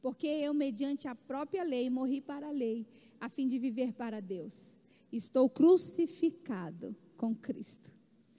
[0.00, 2.86] Porque eu, mediante a própria lei, morri para a lei,
[3.18, 4.78] a fim de viver para Deus.
[5.10, 7.92] Estou crucificado com Cristo.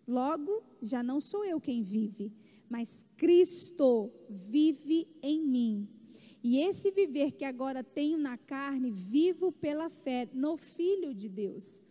[0.07, 2.31] Logo, já não sou eu quem vive,
[2.69, 5.89] mas Cristo vive em mim.
[6.41, 11.81] E esse viver que agora tenho na carne, vivo pela fé no Filho de Deus,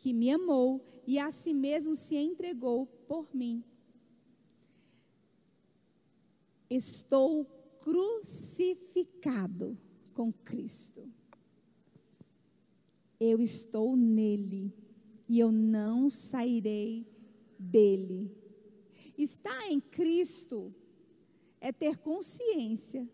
[0.00, 3.62] que me amou e a si mesmo se entregou por mim.
[6.70, 7.44] Estou
[7.78, 9.76] crucificado
[10.14, 11.06] com Cristo.
[13.20, 14.72] Eu estou nele
[15.28, 17.06] e eu não sairei
[17.58, 18.34] dele.
[19.18, 20.74] Estar em Cristo
[21.60, 23.06] é ter consciência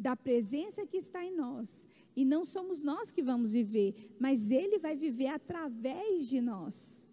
[0.00, 1.86] da presença que está em nós.
[2.16, 7.06] E não somos nós que vamos viver, mas Ele vai viver através de nós.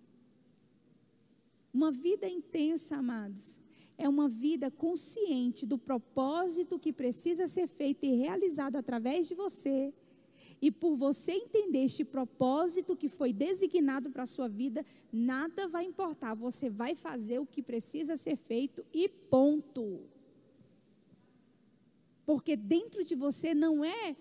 [1.73, 3.59] Uma vida intensa, amados,
[3.97, 9.93] é uma vida consciente do propósito que precisa ser feito e realizado através de você.
[10.61, 15.83] E por você entender este propósito que foi designado para a sua vida, nada vai
[15.83, 16.33] importar.
[16.35, 20.16] Você vai fazer o que precisa ser feito e ponto.
[22.27, 24.13] Porque dentro de você não é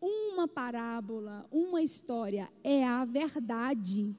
[0.00, 4.12] uma parábola, uma história, é a verdade.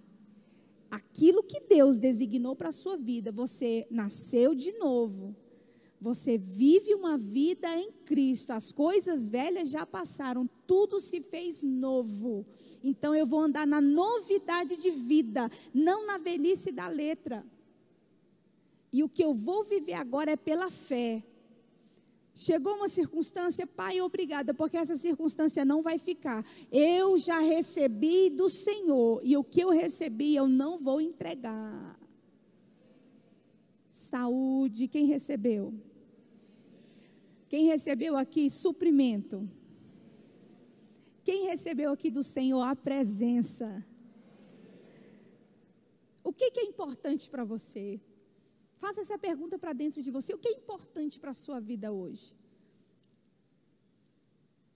[0.90, 5.36] Aquilo que Deus designou para a sua vida, você nasceu de novo.
[6.00, 12.46] Você vive uma vida em Cristo, as coisas velhas já passaram, tudo se fez novo.
[12.82, 17.46] Então eu vou andar na novidade de vida, não na velhice da letra.
[18.94, 21.22] E o que eu vou viver agora é pela fé.
[22.40, 26.46] Chegou uma circunstância, pai, obrigada, porque essa circunstância não vai ficar.
[26.72, 32.00] Eu já recebi do Senhor, e o que eu recebi eu não vou entregar.
[33.90, 35.74] Saúde, quem recebeu?
[37.50, 39.46] Quem recebeu aqui suprimento?
[41.26, 43.86] Quem recebeu aqui do Senhor a presença?
[46.24, 48.00] O que, que é importante para você?
[48.84, 50.30] Faça essa pergunta para dentro de você.
[50.34, 52.28] O que é importante para a sua vida hoje?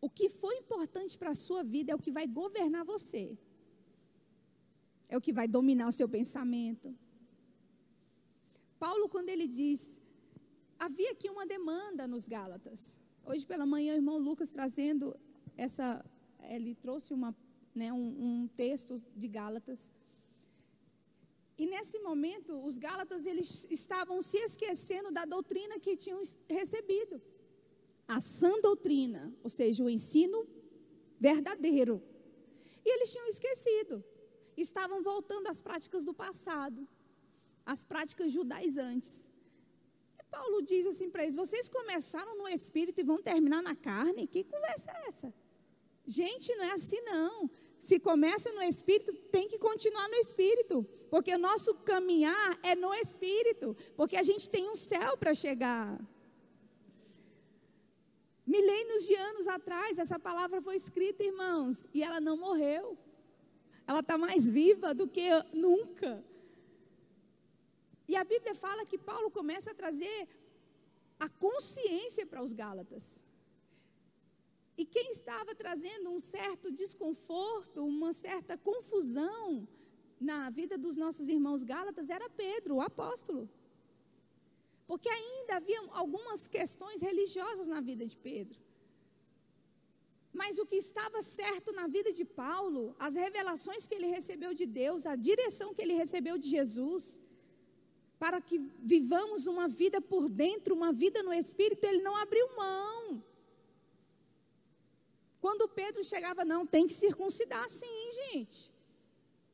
[0.06, 3.24] O que foi importante para a sua vida é o que vai governar você.
[5.08, 6.88] É o que vai dominar o seu pensamento.
[8.78, 10.02] Paulo, quando ele diz,
[10.78, 13.00] havia aqui uma demanda nos Gálatas.
[13.26, 15.16] Hoje pela manhã, o irmão Lucas trazendo
[15.56, 16.04] essa,
[16.56, 17.34] ele trouxe uma,
[17.74, 19.90] né, um, um texto de Gálatas
[21.58, 27.22] e nesse momento, os Gálatas eles estavam se esquecendo da doutrina que tinham recebido.
[28.08, 30.48] A sã doutrina, ou seja, o ensino
[31.20, 32.02] verdadeiro.
[32.84, 34.04] E eles tinham esquecido.
[34.58, 36.88] Estavam voltando às práticas do passado,
[37.66, 39.30] às práticas judaizantes.
[40.20, 44.28] E Paulo diz assim para eles: vocês começaram no espírito e vão terminar na carne?
[44.28, 45.34] Que conversa é essa?
[46.06, 47.50] Gente, não é assim não
[47.84, 50.76] se começa no espírito, tem que continuar no espírito,
[51.10, 56.00] porque o nosso caminhar é no espírito, porque a gente tem um céu para chegar.
[58.46, 62.98] Milênios de anos atrás, essa palavra foi escrita, irmãos, e ela não morreu.
[63.86, 66.24] Ela está mais viva do que nunca.
[68.08, 70.28] E a Bíblia fala que Paulo começa a trazer
[71.20, 73.20] a consciência para os Gálatas.
[74.78, 79.68] E quem estava trazendo um certo desconforto, uma certa confusão
[80.20, 83.50] na vida dos nossos irmãos Gálatas era Pedro, o apóstolo.
[84.88, 88.60] Porque ainda havia algumas questões religiosas na vida de Pedro.
[90.34, 94.66] Mas o que estava certo na vida de Paulo, as revelações que ele recebeu de
[94.66, 97.20] Deus, a direção que ele recebeu de Jesus,
[98.18, 103.24] para que vivamos uma vida por dentro, uma vida no espírito, ele não abriu mão.
[105.44, 108.72] Quando Pedro chegava, não, tem que circuncidar sim, gente.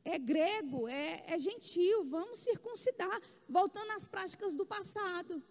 [0.04, 5.42] É grego, é, é gentil, vamos circuncidar, voltando às práticas do passado.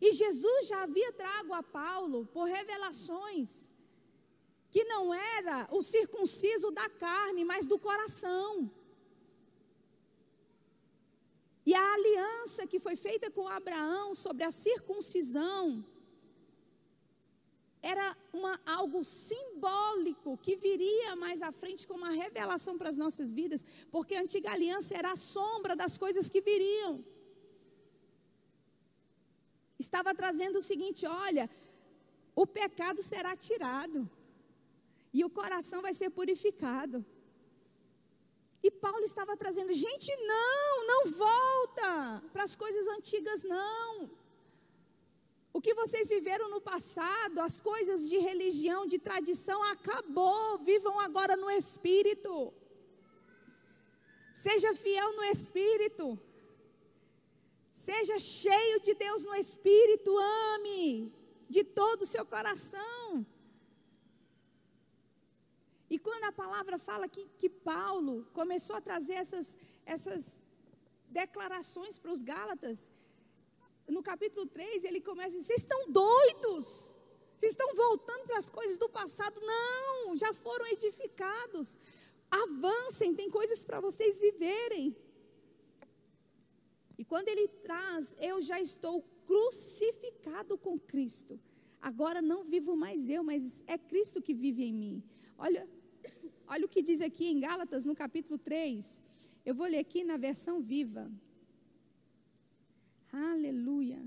[0.00, 3.70] E Jesus já havia trago a Paulo, por revelações,
[4.72, 8.68] que não era o circunciso da carne, mas do coração.
[11.64, 15.84] E a aliança que foi feita com Abraão sobre a circuncisão
[17.82, 23.32] era uma, algo simbólico que viria mais à frente como uma revelação para as nossas
[23.32, 27.04] vidas, porque a antiga aliança era a sombra das coisas que viriam.
[29.78, 31.48] Estava trazendo o seguinte: olha,
[32.34, 34.08] o pecado será tirado
[35.12, 37.04] e o coração vai ser purificado.
[38.60, 44.10] E Paulo estava trazendo, gente, não, não volta para as coisas antigas, não.
[45.52, 50.58] O que vocês viveram no passado, as coisas de religião, de tradição, acabou.
[50.58, 52.52] Vivam agora no Espírito.
[54.32, 56.18] Seja fiel no Espírito.
[57.72, 60.16] Seja cheio de Deus no Espírito.
[60.16, 61.12] Ame
[61.48, 63.26] de todo o seu coração.
[65.90, 70.42] E quando a palavra fala que, que Paulo começou a trazer essas, essas
[71.08, 72.92] declarações para os Gálatas,
[73.88, 76.96] no capítulo 3 ele começa a dizer: vocês estão doidos?
[77.36, 79.40] Vocês estão voltando para as coisas do passado?
[79.40, 81.78] Não, já foram edificados.
[82.30, 84.94] Avancem, tem coisas para vocês viverem.
[86.98, 91.40] E quando ele traz, eu já estou crucificado com Cristo.
[91.80, 95.02] Agora não vivo mais eu, mas é Cristo que vive em mim.
[95.38, 95.68] Olha,
[96.48, 99.00] olha o que diz aqui em Gálatas, no capítulo 3.
[99.46, 101.08] Eu vou ler aqui na versão viva.
[103.12, 104.00] Aleluia.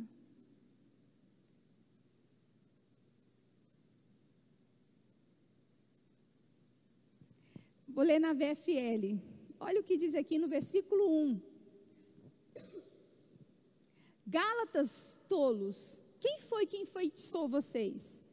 [7.88, 9.20] Vou ler na VFL.
[9.60, 11.41] Olha o que diz aqui no versículo 1.
[14.26, 18.24] Gálatas tolos, quem foi quem enfeitiçou vocês?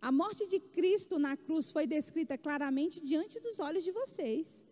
[0.00, 4.64] A morte de Cristo na cruz foi descrita claramente diante dos olhos de vocês.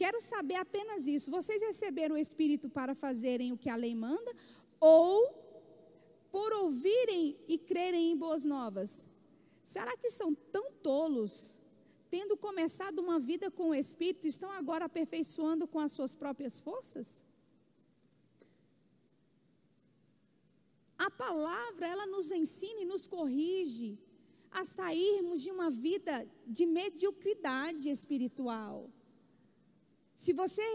[0.00, 1.28] Quero saber apenas isso.
[1.38, 4.32] Vocês receberam o Espírito para fazerem o que a lei manda?
[4.80, 5.16] Ou
[6.30, 8.90] por ouvirem e crerem em boas novas?
[9.64, 11.32] Será que são tão tolos,
[12.14, 17.24] tendo começado uma vida com o Espírito, estão agora aperfeiçoando com as suas próprias forças?
[20.96, 23.98] A palavra, ela nos ensina e nos corrige
[24.50, 26.14] a sairmos de uma vida
[26.46, 28.76] de mediocridade espiritual.
[30.22, 30.66] Se você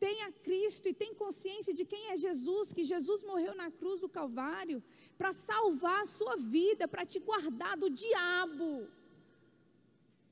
[0.00, 4.00] tem a Cristo e tem consciência de quem é Jesus, que Jesus morreu na cruz
[4.00, 4.82] do Calvário
[5.16, 8.88] para salvar a sua vida, para te guardar do diabo.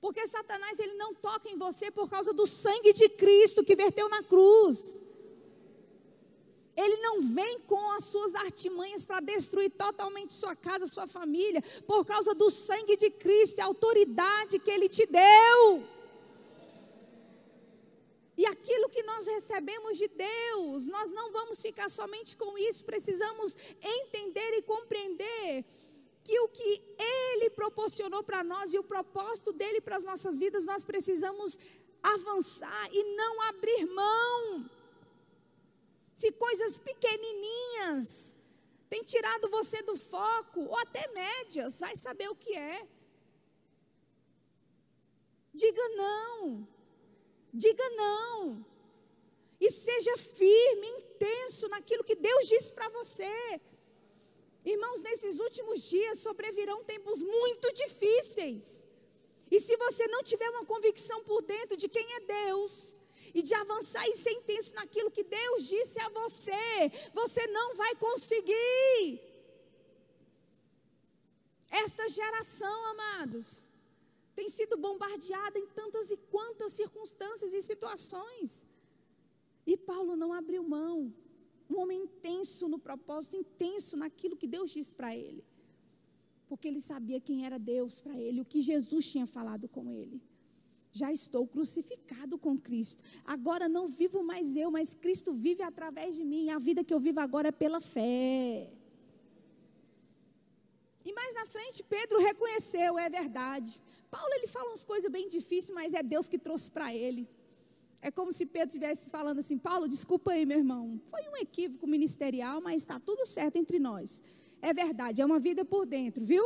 [0.00, 4.08] Porque Satanás ele não toca em você por causa do sangue de Cristo que verteu
[4.08, 5.00] na cruz.
[6.76, 12.04] Ele não vem com as suas artimanhas para destruir totalmente sua casa, sua família, por
[12.04, 15.95] causa do sangue de Cristo, a autoridade que ele te deu.
[18.36, 23.56] E aquilo que nós recebemos de Deus, nós não vamos ficar somente com isso, precisamos
[23.80, 25.64] entender e compreender
[26.22, 30.66] que o que Ele proporcionou para nós e o propósito dele para as nossas vidas,
[30.66, 31.58] nós precisamos
[32.02, 34.70] avançar e não abrir mão.
[36.14, 38.36] Se coisas pequenininhas
[38.90, 42.86] têm tirado você do foco, ou até médias, vai saber o que é.
[45.54, 46.75] Diga não.
[47.64, 48.64] Diga não.
[49.60, 53.60] E seja firme, intenso naquilo que Deus disse para você.
[54.64, 58.86] Irmãos, nesses últimos dias sobrevirão tempos muito difíceis.
[59.50, 62.96] E se você não tiver uma convicção por dentro de quem é Deus,
[63.34, 67.94] e de avançar e ser intenso naquilo que Deus disse a você, você não vai
[67.96, 69.20] conseguir.
[71.70, 73.65] Esta geração, amados,
[74.36, 78.66] tem sido bombardeada em tantas e quantas circunstâncias e situações.
[79.66, 81.12] E Paulo não abriu mão.
[81.68, 85.42] Um homem intenso no propósito, intenso naquilo que Deus disse para ele.
[86.46, 90.20] Porque ele sabia quem era Deus para ele, o que Jesus tinha falado com ele.
[90.92, 93.02] Já estou crucificado com Cristo.
[93.24, 96.50] Agora não vivo mais eu, mas Cristo vive através de mim.
[96.50, 98.72] A vida que eu vivo agora é pela fé.
[101.08, 103.70] E mais na frente, Pedro reconheceu, é verdade.
[104.10, 107.22] Paulo ele fala umas coisas bem difíceis, mas é Deus que trouxe para ele.
[108.02, 111.00] É como se Pedro estivesse falando assim: Paulo, desculpa aí, meu irmão.
[111.12, 114.22] Foi um equívoco ministerial, mas está tudo certo entre nós.
[114.60, 116.44] É verdade, é uma vida por dentro, viu?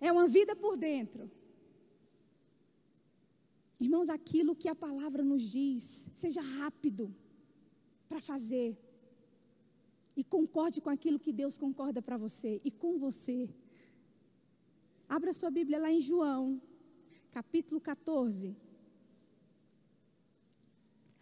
[0.00, 1.30] É uma vida por dentro.
[3.78, 7.14] Irmãos, aquilo que a palavra nos diz, seja rápido
[8.08, 8.78] para fazer.
[10.16, 13.38] E concorde com aquilo que Deus concorda para você e com você.
[15.08, 16.60] Abra sua Bíblia lá em João,
[17.30, 18.56] capítulo 14.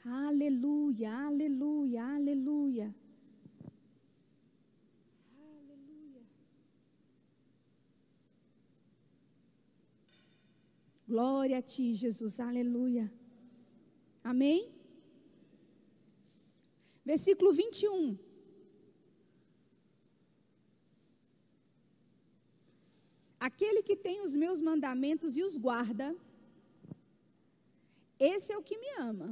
[0.05, 2.95] Aleluia, aleluia, aleluia.
[5.39, 6.23] Aleluia.
[11.09, 13.13] Glória a ti, Jesus, aleluia.
[14.23, 14.71] Amém?
[17.05, 18.24] Versículo 21.
[23.49, 26.07] Aquele que tem os meus mandamentos e os guarda,
[28.19, 29.29] esse é o que me ama.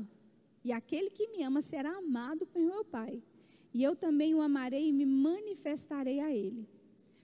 [0.62, 3.22] E aquele que me ama será amado por meu Pai.
[3.72, 6.68] E eu também o amarei e me manifestarei a ele.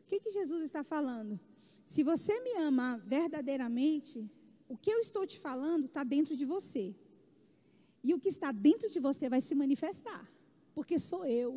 [0.02, 1.38] O que, que Jesus está falando?
[1.84, 2.86] Se você me ama
[3.16, 4.16] verdadeiramente,
[4.66, 6.84] o que eu estou te falando está dentro de você.
[8.02, 10.24] E o que está dentro de você vai se manifestar.
[10.74, 11.50] Porque sou eu.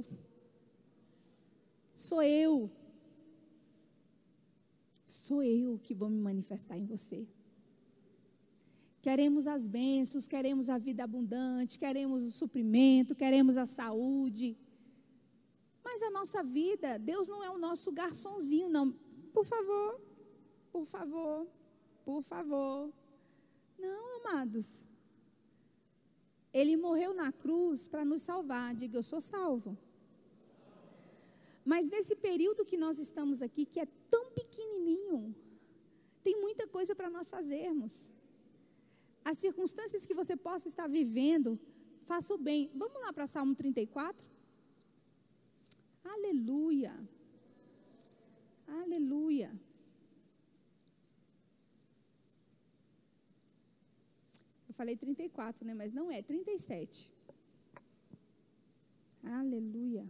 [1.96, 2.70] Sou eu.
[5.12, 7.28] Sou eu que vou me manifestar em você.
[9.02, 14.58] Queremos as bênçãos, queremos a vida abundante, queremos o suprimento, queremos a saúde.
[15.84, 18.92] Mas a nossa vida, Deus não é o nosso garçonzinho, não.
[19.34, 20.00] Por favor,
[20.72, 21.48] por favor,
[22.06, 22.90] por favor.
[23.78, 24.86] Não, amados.
[26.54, 28.74] Ele morreu na cruz para nos salvar.
[28.76, 29.78] Diga, eu sou salvo.
[31.64, 35.36] Mas nesse período que nós estamos aqui, que é tão pequenininho,
[36.24, 38.12] tem muita coisa para nós fazermos
[39.24, 41.60] as circunstâncias que você possa estar vivendo,
[42.06, 42.72] faça o bem.
[42.74, 44.30] Vamos lá para Salmo 34?
[46.04, 46.94] Aleluia.
[48.68, 49.52] Aleluia.
[54.68, 55.74] Eu falei 34, né?
[55.74, 57.12] Mas não é, 37.
[59.24, 60.06] Aleluia.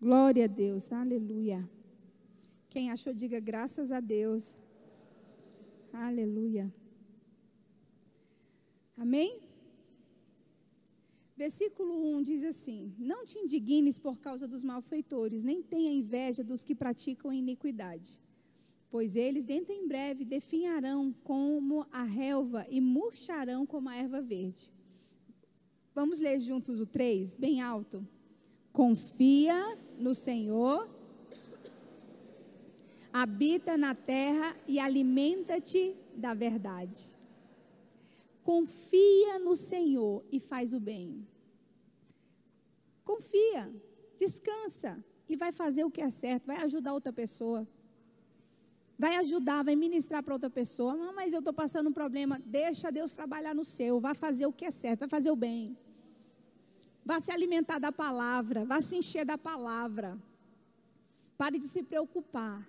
[0.00, 1.68] Glória a Deus, aleluia.
[2.70, 4.56] Quem achou, diga graças a Deus.
[5.92, 6.72] Aleluia.
[8.96, 9.40] Amém?
[11.36, 16.62] Versículo 1 diz assim: Não te indignes por causa dos malfeitores, nem tenha inveja dos
[16.62, 18.20] que praticam iniquidade,
[18.88, 24.72] pois eles dentro em breve definharão como a relva e murcharão como a erva verde.
[25.92, 28.06] Vamos ler juntos o 3, bem alto.
[28.72, 30.88] Confia no Senhor
[33.12, 37.16] habita na terra e alimenta-te da verdade.
[38.42, 41.26] Confia no Senhor e faz o bem.
[43.04, 43.70] Confia,
[44.16, 47.66] descansa e vai fazer o que é certo, vai ajudar outra pessoa.
[48.98, 51.12] Vai ajudar, vai ministrar para outra pessoa.
[51.12, 52.40] Mas eu estou passando um problema.
[52.44, 54.00] Deixa Deus trabalhar no seu.
[54.00, 55.78] Vai fazer o que é certo, vai fazer o bem.
[57.10, 60.08] Vai se alimentar da palavra, vai se encher da palavra.
[61.38, 62.68] Pare de se preocupar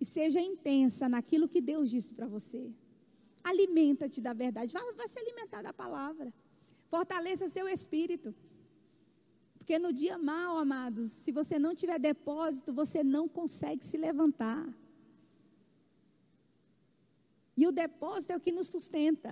[0.00, 2.62] e seja intensa naquilo que Deus disse para você.
[3.42, 6.32] Alimenta-te da verdade, vai, vai se alimentar da palavra.
[6.88, 8.32] Fortaleça seu espírito.
[9.58, 14.64] Porque no dia mal, amados, se você não tiver depósito, você não consegue se levantar.
[17.56, 19.30] E o depósito é o que nos sustenta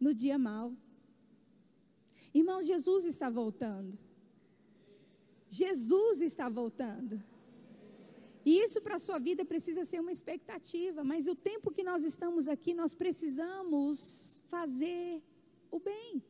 [0.00, 0.72] no dia mal.
[2.34, 3.98] Irmão, Jesus está voltando.
[5.48, 7.22] Jesus está voltando.
[8.44, 12.04] E isso para a sua vida precisa ser uma expectativa, mas o tempo que nós
[12.04, 15.22] estamos aqui, nós precisamos fazer
[15.70, 16.22] o bem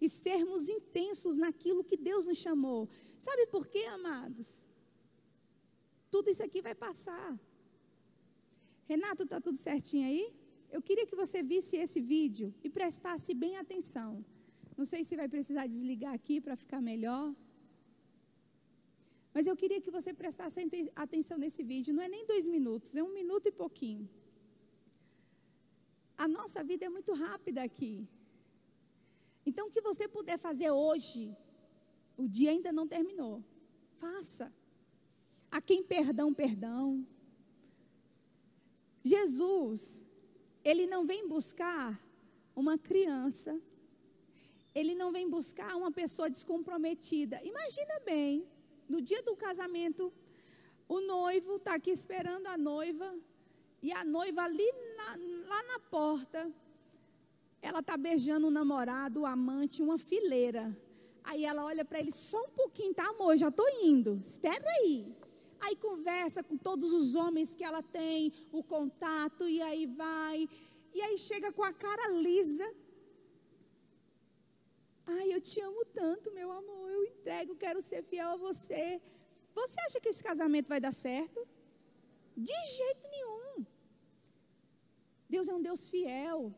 [0.00, 2.88] e sermos intensos naquilo que Deus nos chamou.
[3.18, 4.48] Sabe por quê, amados?
[6.10, 7.38] Tudo isso aqui vai passar.
[8.84, 10.34] Renato, está tudo certinho aí?
[10.70, 14.24] Eu queria que você visse esse vídeo e prestasse bem atenção.
[14.80, 17.24] Não sei se vai precisar desligar aqui para ficar melhor.
[19.34, 20.58] Mas eu queria que você prestasse
[21.04, 21.94] atenção nesse vídeo.
[21.96, 24.08] Não é nem dois minutos, é um minuto e pouquinho.
[26.24, 27.94] A nossa vida é muito rápida aqui.
[29.48, 31.22] Então, o que você puder fazer hoje,
[32.16, 33.36] o dia ainda não terminou.
[34.02, 34.46] Faça.
[35.50, 36.84] A quem perdão, perdão.
[39.14, 39.82] Jesus,
[40.70, 41.88] ele não vem buscar
[42.62, 43.52] uma criança,
[44.74, 47.40] ele não vem buscar uma pessoa descomprometida.
[47.42, 48.46] Imagina bem,
[48.88, 50.12] no dia do casamento,
[50.88, 53.14] o noivo está aqui esperando a noiva,
[53.82, 55.16] e a noiva ali na,
[55.48, 56.52] lá na porta,
[57.62, 60.76] ela está beijando o namorado, o amante, uma fileira.
[61.24, 65.14] Aí ela olha para ele, só um pouquinho, tá amor, já estou indo, espera aí.
[65.60, 70.48] Aí conversa com todos os homens que ela tem, o contato, e aí vai.
[70.94, 72.68] E aí chega com a cara lisa,
[75.06, 76.90] Ai, eu te amo tanto, meu amor.
[76.90, 79.00] Eu entrego, quero ser fiel a você.
[79.54, 81.46] Você acha que esse casamento vai dar certo?
[82.36, 83.66] De jeito nenhum.
[85.28, 86.54] Deus é um Deus fiel.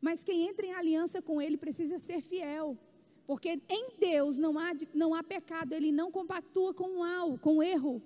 [0.00, 2.76] Mas quem entra em aliança com Ele precisa ser fiel.
[3.26, 8.02] Porque em Deus não há, não há pecado, Ele não compactua com mal, com erro.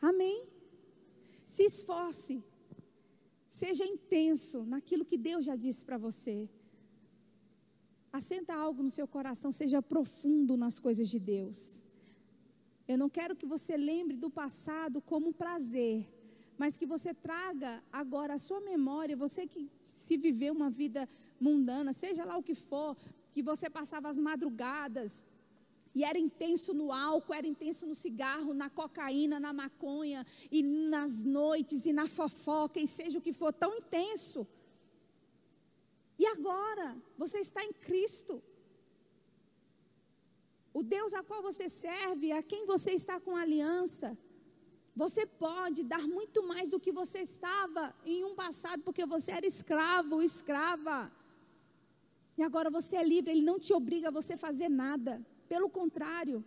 [0.00, 0.44] Amém?
[1.46, 2.42] Se esforce,
[3.60, 6.36] seja intenso naquilo que Deus já disse para você.
[8.18, 11.58] Assenta algo no seu coração, seja profundo nas coisas de Deus.
[12.88, 15.98] Eu não quero que você lembre do passado como um prazer,
[16.56, 17.72] mas que você traga
[18.02, 21.06] agora a sua memória, você que se viveu uma vida
[21.38, 22.96] mundana, seja lá o que for,
[23.32, 25.22] que você passava as madrugadas
[25.94, 31.24] e era intenso no álcool, era intenso no cigarro, na cocaína, na maconha, e nas
[31.24, 34.46] noites, e na fofoca, e seja o que for, tão intenso.
[36.18, 38.42] E agora, você está em Cristo.
[40.72, 44.16] O Deus a qual você serve, a quem você está com aliança,
[44.94, 49.46] você pode dar muito mais do que você estava em um passado, porque você era
[49.46, 51.12] escravo, escrava.
[52.38, 55.24] E agora você é livre, Ele não te obriga a você fazer nada.
[55.52, 56.38] Pelo contrário,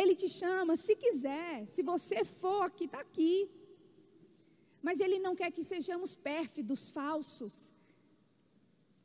[0.00, 3.32] Ele te chama, se quiser, se você for aqui, está aqui.
[4.86, 7.54] Mas Ele não quer que sejamos pérfidos, falsos.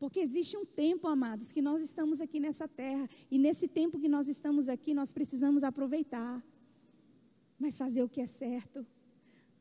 [0.01, 3.05] Porque existe um tempo, amados, que nós estamos aqui nessa terra.
[3.33, 6.33] E nesse tempo que nós estamos aqui, nós precisamos aproveitar
[7.61, 8.85] mas fazer o que é certo.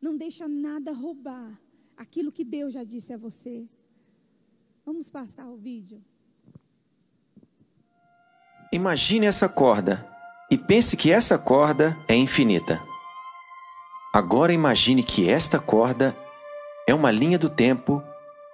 [0.00, 1.60] Não deixa nada roubar
[1.94, 3.68] aquilo que Deus já disse a você.
[4.86, 6.02] Vamos passar o vídeo.
[8.72, 10.06] Imagine essa corda
[10.48, 12.80] e pense que essa corda é infinita.
[14.14, 16.16] Agora imagine que esta corda
[16.86, 18.00] é uma linha do tempo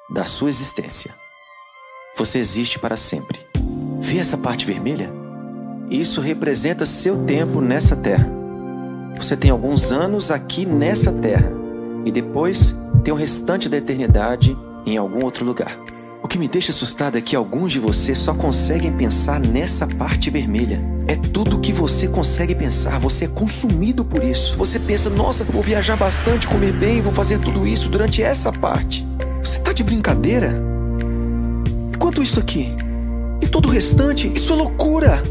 [0.08, 1.14] da sua existência.
[2.16, 3.38] Você existe para sempre.
[4.00, 5.12] Vê essa parte vermelha?
[5.90, 8.26] Isso representa seu tempo nessa terra.
[9.16, 11.52] Você tem alguns anos aqui nessa terra
[12.06, 14.56] e depois tem o restante da eternidade
[14.86, 15.78] em algum outro lugar.
[16.26, 20.28] O que me deixa assustado é que alguns de vocês só conseguem pensar nessa parte
[20.28, 20.80] vermelha.
[21.06, 24.56] É tudo que você consegue pensar, você é consumido por isso.
[24.56, 29.06] Você pensa, nossa, vou viajar bastante, comer bem, vou fazer tudo isso durante essa parte.
[29.40, 30.52] Você tá de brincadeira?
[31.94, 32.74] E quanto isso aqui?
[33.40, 34.28] E todo o restante?
[34.34, 35.22] Isso é loucura!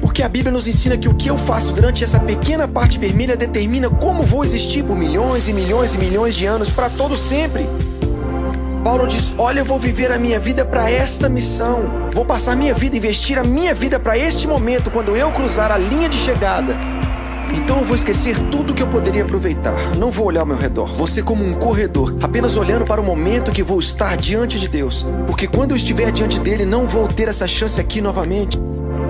[0.00, 3.36] Porque a Bíblia nos ensina que o que eu faço durante essa pequena parte vermelha
[3.36, 7.68] determina como vou existir por milhões e milhões e milhões de anos para todo sempre.
[8.86, 12.08] Paulo diz: Olha, eu vou viver a minha vida para esta missão.
[12.14, 15.76] Vou passar minha vida, investir a minha vida para este momento, quando eu cruzar a
[15.76, 16.76] linha de chegada.
[17.52, 19.96] Então eu vou esquecer tudo que eu poderia aproveitar.
[19.96, 20.88] Não vou olhar ao meu redor.
[21.08, 25.04] Ser como um corredor, apenas olhando para o momento que vou estar diante de Deus.
[25.26, 28.56] Porque quando eu estiver diante dele, não vou ter essa chance aqui novamente.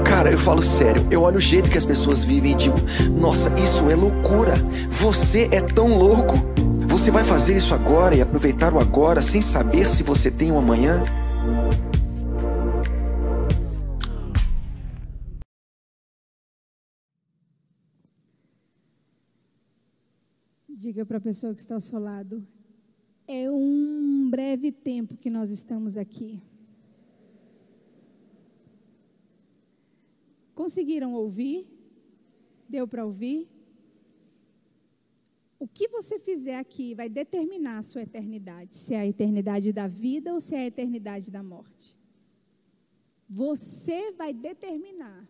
[0.06, 2.76] Cara, eu falo sério, eu olho o jeito que as pessoas vivem e digo:
[3.10, 4.54] nossa, isso é loucura.
[4.88, 6.56] Você é tão louco.
[6.96, 10.58] Você vai fazer isso agora e aproveitar o agora sem saber se você tem um
[10.58, 11.04] amanhã?
[20.66, 22.42] Diga para a pessoa que está ao seu lado:
[23.28, 26.42] é um breve tempo que nós estamos aqui.
[30.54, 31.66] Conseguiram ouvir?
[32.66, 33.55] Deu para ouvir?
[35.66, 39.88] O que você fizer aqui vai determinar a sua eternidade, se é a eternidade da
[39.88, 41.98] vida ou se é a eternidade da morte.
[43.28, 45.28] Você vai determinar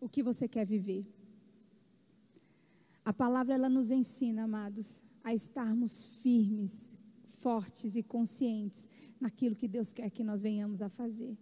[0.00, 1.06] o que você quer viver.
[3.04, 6.98] A palavra ela nos ensina, amados, a estarmos firmes,
[7.38, 8.88] fortes e conscientes
[9.20, 11.38] naquilo que Deus quer que nós venhamos a fazer.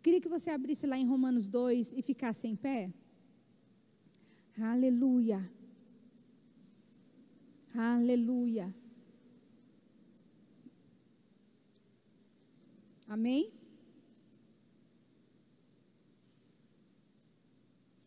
[0.00, 2.92] Queria que você abrisse lá em Romanos 2 e ficasse em pé.
[4.56, 5.42] Aleluia.
[7.74, 8.74] Aleluia.
[13.08, 13.52] Amém?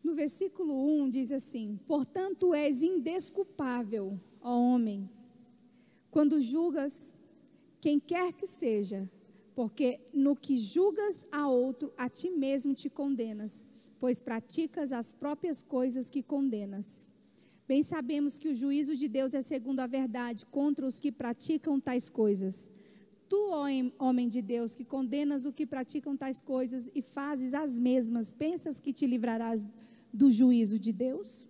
[0.02, 5.10] No versículo 1 diz assim: Portanto, és indesculpável, ó homem,
[6.10, 7.12] quando julgas
[7.80, 9.10] quem quer que seja
[9.56, 13.64] porque no que julgas a outro, a ti mesmo te condenas,
[13.98, 17.06] pois praticas as próprias coisas que condenas.
[17.68, 21.80] Bem sabemos que o juízo de Deus é segundo a verdade contra os que praticam
[21.80, 22.70] tais coisas.
[23.28, 23.40] Tu,
[23.98, 28.78] homem de Deus, que condenas o que praticam tais coisas e fazes as mesmas, pensas
[28.78, 29.66] que te livrarás
[30.12, 31.44] do juízo de Deus?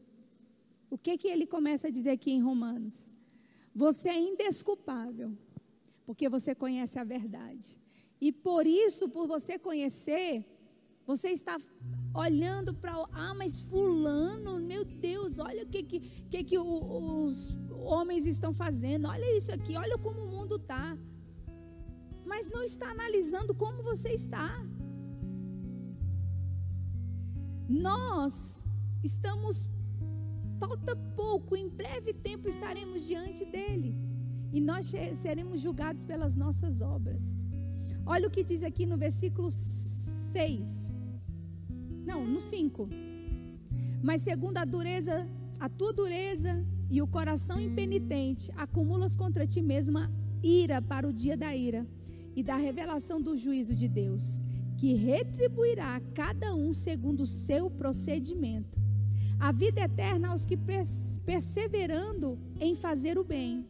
[0.88, 3.12] O que que ele começa a dizer aqui em Romanos?
[3.74, 5.36] Você é indesculpável,
[6.06, 7.78] porque você conhece a verdade.
[8.18, 10.46] E por isso, por você conhecer,
[11.06, 11.56] Você está
[12.12, 16.00] olhando para, ah, mas fulano, meu Deus, olha o que que,
[16.30, 20.96] que, que os homens estão fazendo, olha isso aqui, olha como o mundo está.
[22.24, 24.48] Mas não está analisando como você está.
[27.68, 28.60] Nós
[29.04, 29.68] estamos,
[30.58, 33.94] falta pouco, em breve tempo estaremos diante dele.
[34.52, 37.22] E nós seremos julgados pelas nossas obras.
[38.04, 40.85] Olha o que diz aqui no versículo 6.
[42.06, 42.88] Não, no 5.
[44.00, 45.28] Mas segundo a dureza,
[45.58, 51.36] a tua dureza e o coração impenitente, acumulas contra ti mesma ira para o dia
[51.36, 51.84] da ira
[52.36, 54.40] e da revelação do juízo de Deus,
[54.76, 58.78] que retribuirá a cada um segundo o seu procedimento.
[59.40, 60.56] A vida eterna aos que
[61.24, 63.66] perseverando em fazer o bem,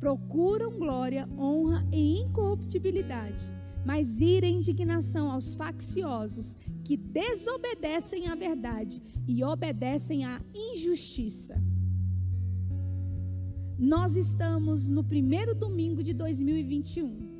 [0.00, 9.02] procuram glória, honra e incorruptibilidade mas ira e indignação aos facciosos que desobedecem à verdade
[9.26, 11.60] e obedecem à injustiça.
[13.78, 17.34] Nós estamos no primeiro domingo de 2021.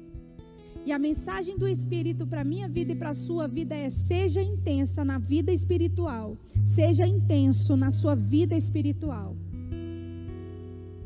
[0.87, 4.43] E a mensagem do Espírito para minha vida e para a sua vida é: seja
[4.43, 9.37] intensa na vida espiritual, seja intenso na sua vida espiritual.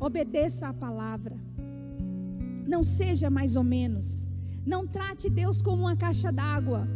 [0.00, 1.36] Obedeça a palavra,
[2.66, 4.28] não seja mais ou menos.
[4.66, 6.88] Não trate Deus como uma caixa d'água.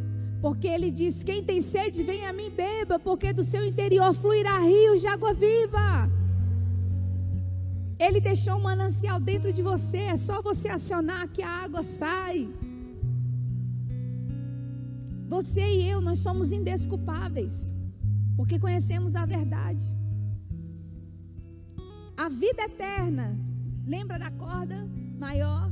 [0.44, 4.58] Porque ele diz: Quem tem sede, vem a mim beba, porque do seu interior fluirá
[4.58, 5.88] rios de água viva.
[7.98, 12.48] Ele deixou um manancial dentro de você, é só você acionar que a água sai.
[15.28, 17.72] Você e eu, nós somos indesculpáveis,
[18.36, 19.86] porque conhecemos a verdade.
[22.16, 23.28] A vida eterna,
[23.86, 24.86] lembra da corda
[25.18, 25.70] maior?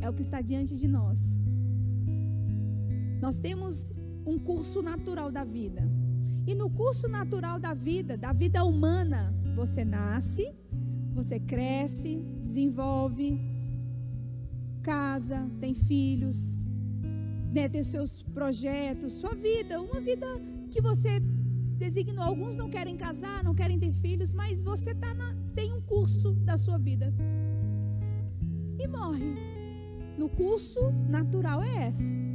[0.00, 1.37] é o que está diante de nós.
[3.20, 3.92] Nós temos
[4.24, 5.82] um curso natural da vida.
[6.46, 10.54] E no curso natural da vida, da vida humana, você nasce,
[11.12, 13.38] você cresce, desenvolve,
[14.82, 16.66] casa, tem filhos,
[17.52, 20.26] né, tem seus projetos, sua vida, uma vida
[20.70, 21.20] que você
[21.76, 22.22] designou.
[22.22, 26.32] Alguns não querem casar, não querem ter filhos, mas você tá na, tem um curso
[26.32, 27.12] da sua vida.
[28.78, 29.34] E morre
[30.16, 32.27] no curso natural é essa.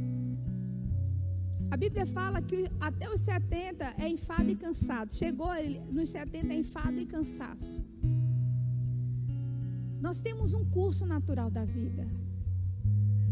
[1.70, 5.12] A Bíblia fala que até os 70 é enfado e cansado.
[5.12, 5.48] Chegou
[5.90, 7.82] nos 70 é enfado e cansaço.
[10.00, 12.06] Nós temos um curso natural da vida.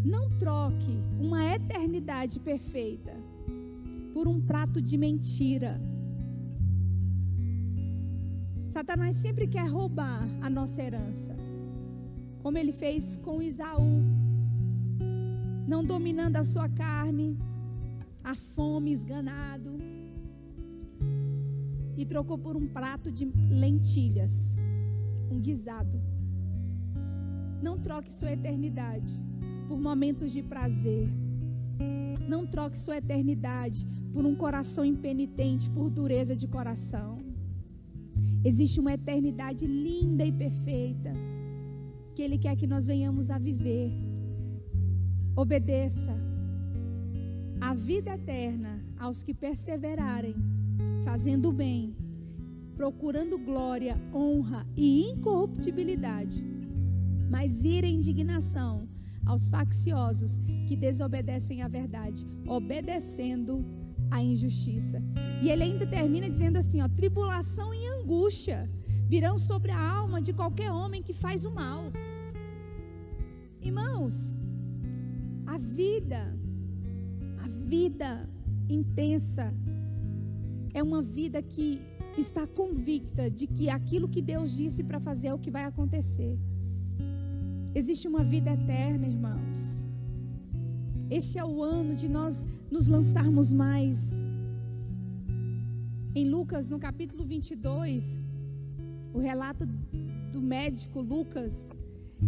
[0.05, 3.14] Não troque uma eternidade perfeita
[4.12, 5.80] por um prato de mentira.
[8.68, 11.37] Satanás sempre quer roubar a nossa herança,
[12.43, 14.03] como ele fez com Isaú
[15.72, 17.39] não dominando a sua carne,
[18.25, 19.79] a fome, esganado,
[21.97, 24.57] e trocou por um prato de lentilhas,
[25.31, 26.01] um guisado.
[27.62, 29.12] Não troque sua eternidade
[29.68, 31.09] por momentos de prazer.
[32.29, 37.18] Não troque sua eternidade por um coração impenitente, por dureza de coração.
[38.45, 41.12] Existe uma eternidade linda e perfeita
[42.14, 43.93] que Ele quer que nós venhamos a viver
[45.35, 46.14] Obedeça
[47.62, 50.34] a vida eterna aos que perseverarem,
[51.04, 51.96] fazendo o bem,
[52.74, 56.44] procurando glória, honra e incorruptibilidade,
[57.30, 58.88] mas ira e indignação
[59.24, 63.64] aos facciosos que desobedecem à verdade, obedecendo
[64.10, 65.00] à injustiça.
[65.40, 68.68] E ele ainda termina dizendo assim: ó, tribulação e angústia
[69.06, 71.92] virão sobre a alma de qualquer homem que faz o mal.
[73.60, 74.36] Irmãos,
[75.46, 76.36] a vida,
[77.73, 78.29] vida
[78.68, 79.45] intensa,
[80.75, 81.81] é uma vida que
[82.18, 86.35] está convicta de que aquilo que Deus disse para fazer é o que vai acontecer.
[87.75, 89.89] Existe uma vida eterna, irmãos.
[91.18, 94.23] Este é o ano de nós nos lançarmos mais.
[96.14, 98.18] Em Lucas, no capítulo 22,
[99.14, 99.64] o relato
[100.35, 101.70] do médico Lucas,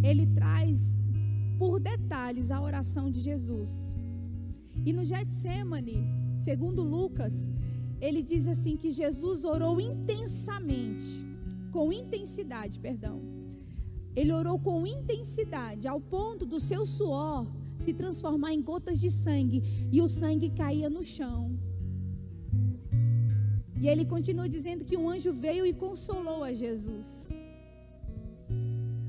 [0.02, 1.02] ele traz
[1.58, 3.93] por detalhes a oração de Jesus.
[4.84, 6.04] E no Getsemane,
[6.38, 7.48] segundo Lucas,
[8.00, 11.24] ele diz assim que Jesus orou intensamente,
[11.70, 13.20] com intensidade, perdão.
[14.14, 17.46] Ele orou com intensidade, ao ponto do seu suor
[17.76, 21.58] se transformar em gotas de sangue e o sangue caía no chão.
[23.80, 27.28] E ele continua dizendo que um anjo veio e consolou a Jesus.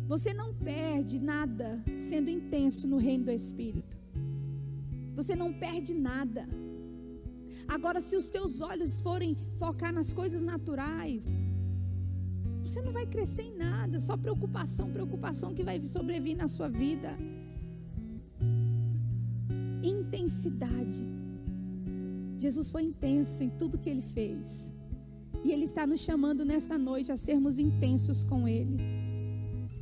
[0.08, 3.95] Você não perde nada sendo intenso no reino do Espírito.
[5.16, 6.48] Você não perde nada.
[7.68, 11.42] Agora, se os teus olhos forem focar nas coisas naturais,
[12.64, 17.18] você não vai crescer em nada, só preocupação, preocupação que vai sobrevir na sua vida.
[19.84, 21.06] Intensidade.
[22.38, 24.72] Jesus foi intenso em tudo que ele fez.
[25.44, 28.78] E ele está nos chamando nessa noite a sermos intensos com ele,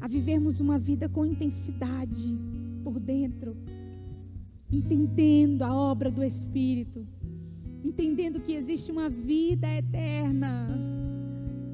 [0.01, 2.35] a vivermos uma vida com intensidade
[2.83, 3.55] por dentro,
[4.77, 7.07] entendendo a obra do Espírito,
[7.83, 10.67] entendendo que existe uma vida eterna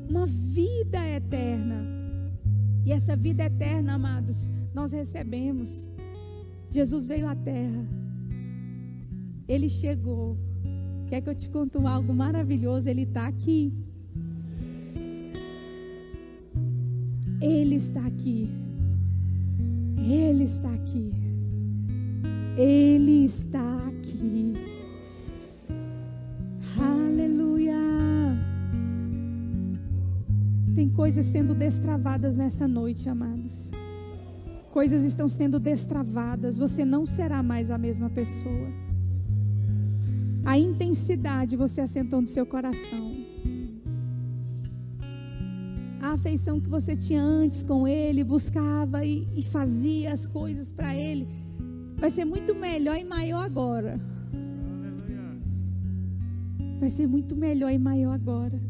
[0.09, 1.85] uma vida eterna.
[2.83, 5.91] E essa vida eterna, amados, nós recebemos.
[6.71, 7.85] Jesus veio à terra.
[9.47, 10.37] Ele chegou.
[11.07, 12.89] Quer que eu te conte algo maravilhoso?
[12.89, 13.73] Ele está aqui.
[17.41, 18.49] Ele está aqui.
[19.97, 21.18] Ele está aqui.
[22.61, 24.53] Ele está aqui.
[30.79, 33.69] Tem coisas sendo destravadas nessa noite, amados.
[34.71, 36.57] Coisas estão sendo destravadas.
[36.57, 38.69] Você não será mais a mesma pessoa.
[40.45, 43.13] A intensidade você assentou no seu coração.
[46.01, 50.95] A afeição que você tinha antes com Ele, buscava e, e fazia as coisas para
[50.95, 51.27] Ele,
[51.99, 53.99] vai ser muito melhor e maior agora.
[56.79, 58.68] Vai ser muito melhor e maior agora.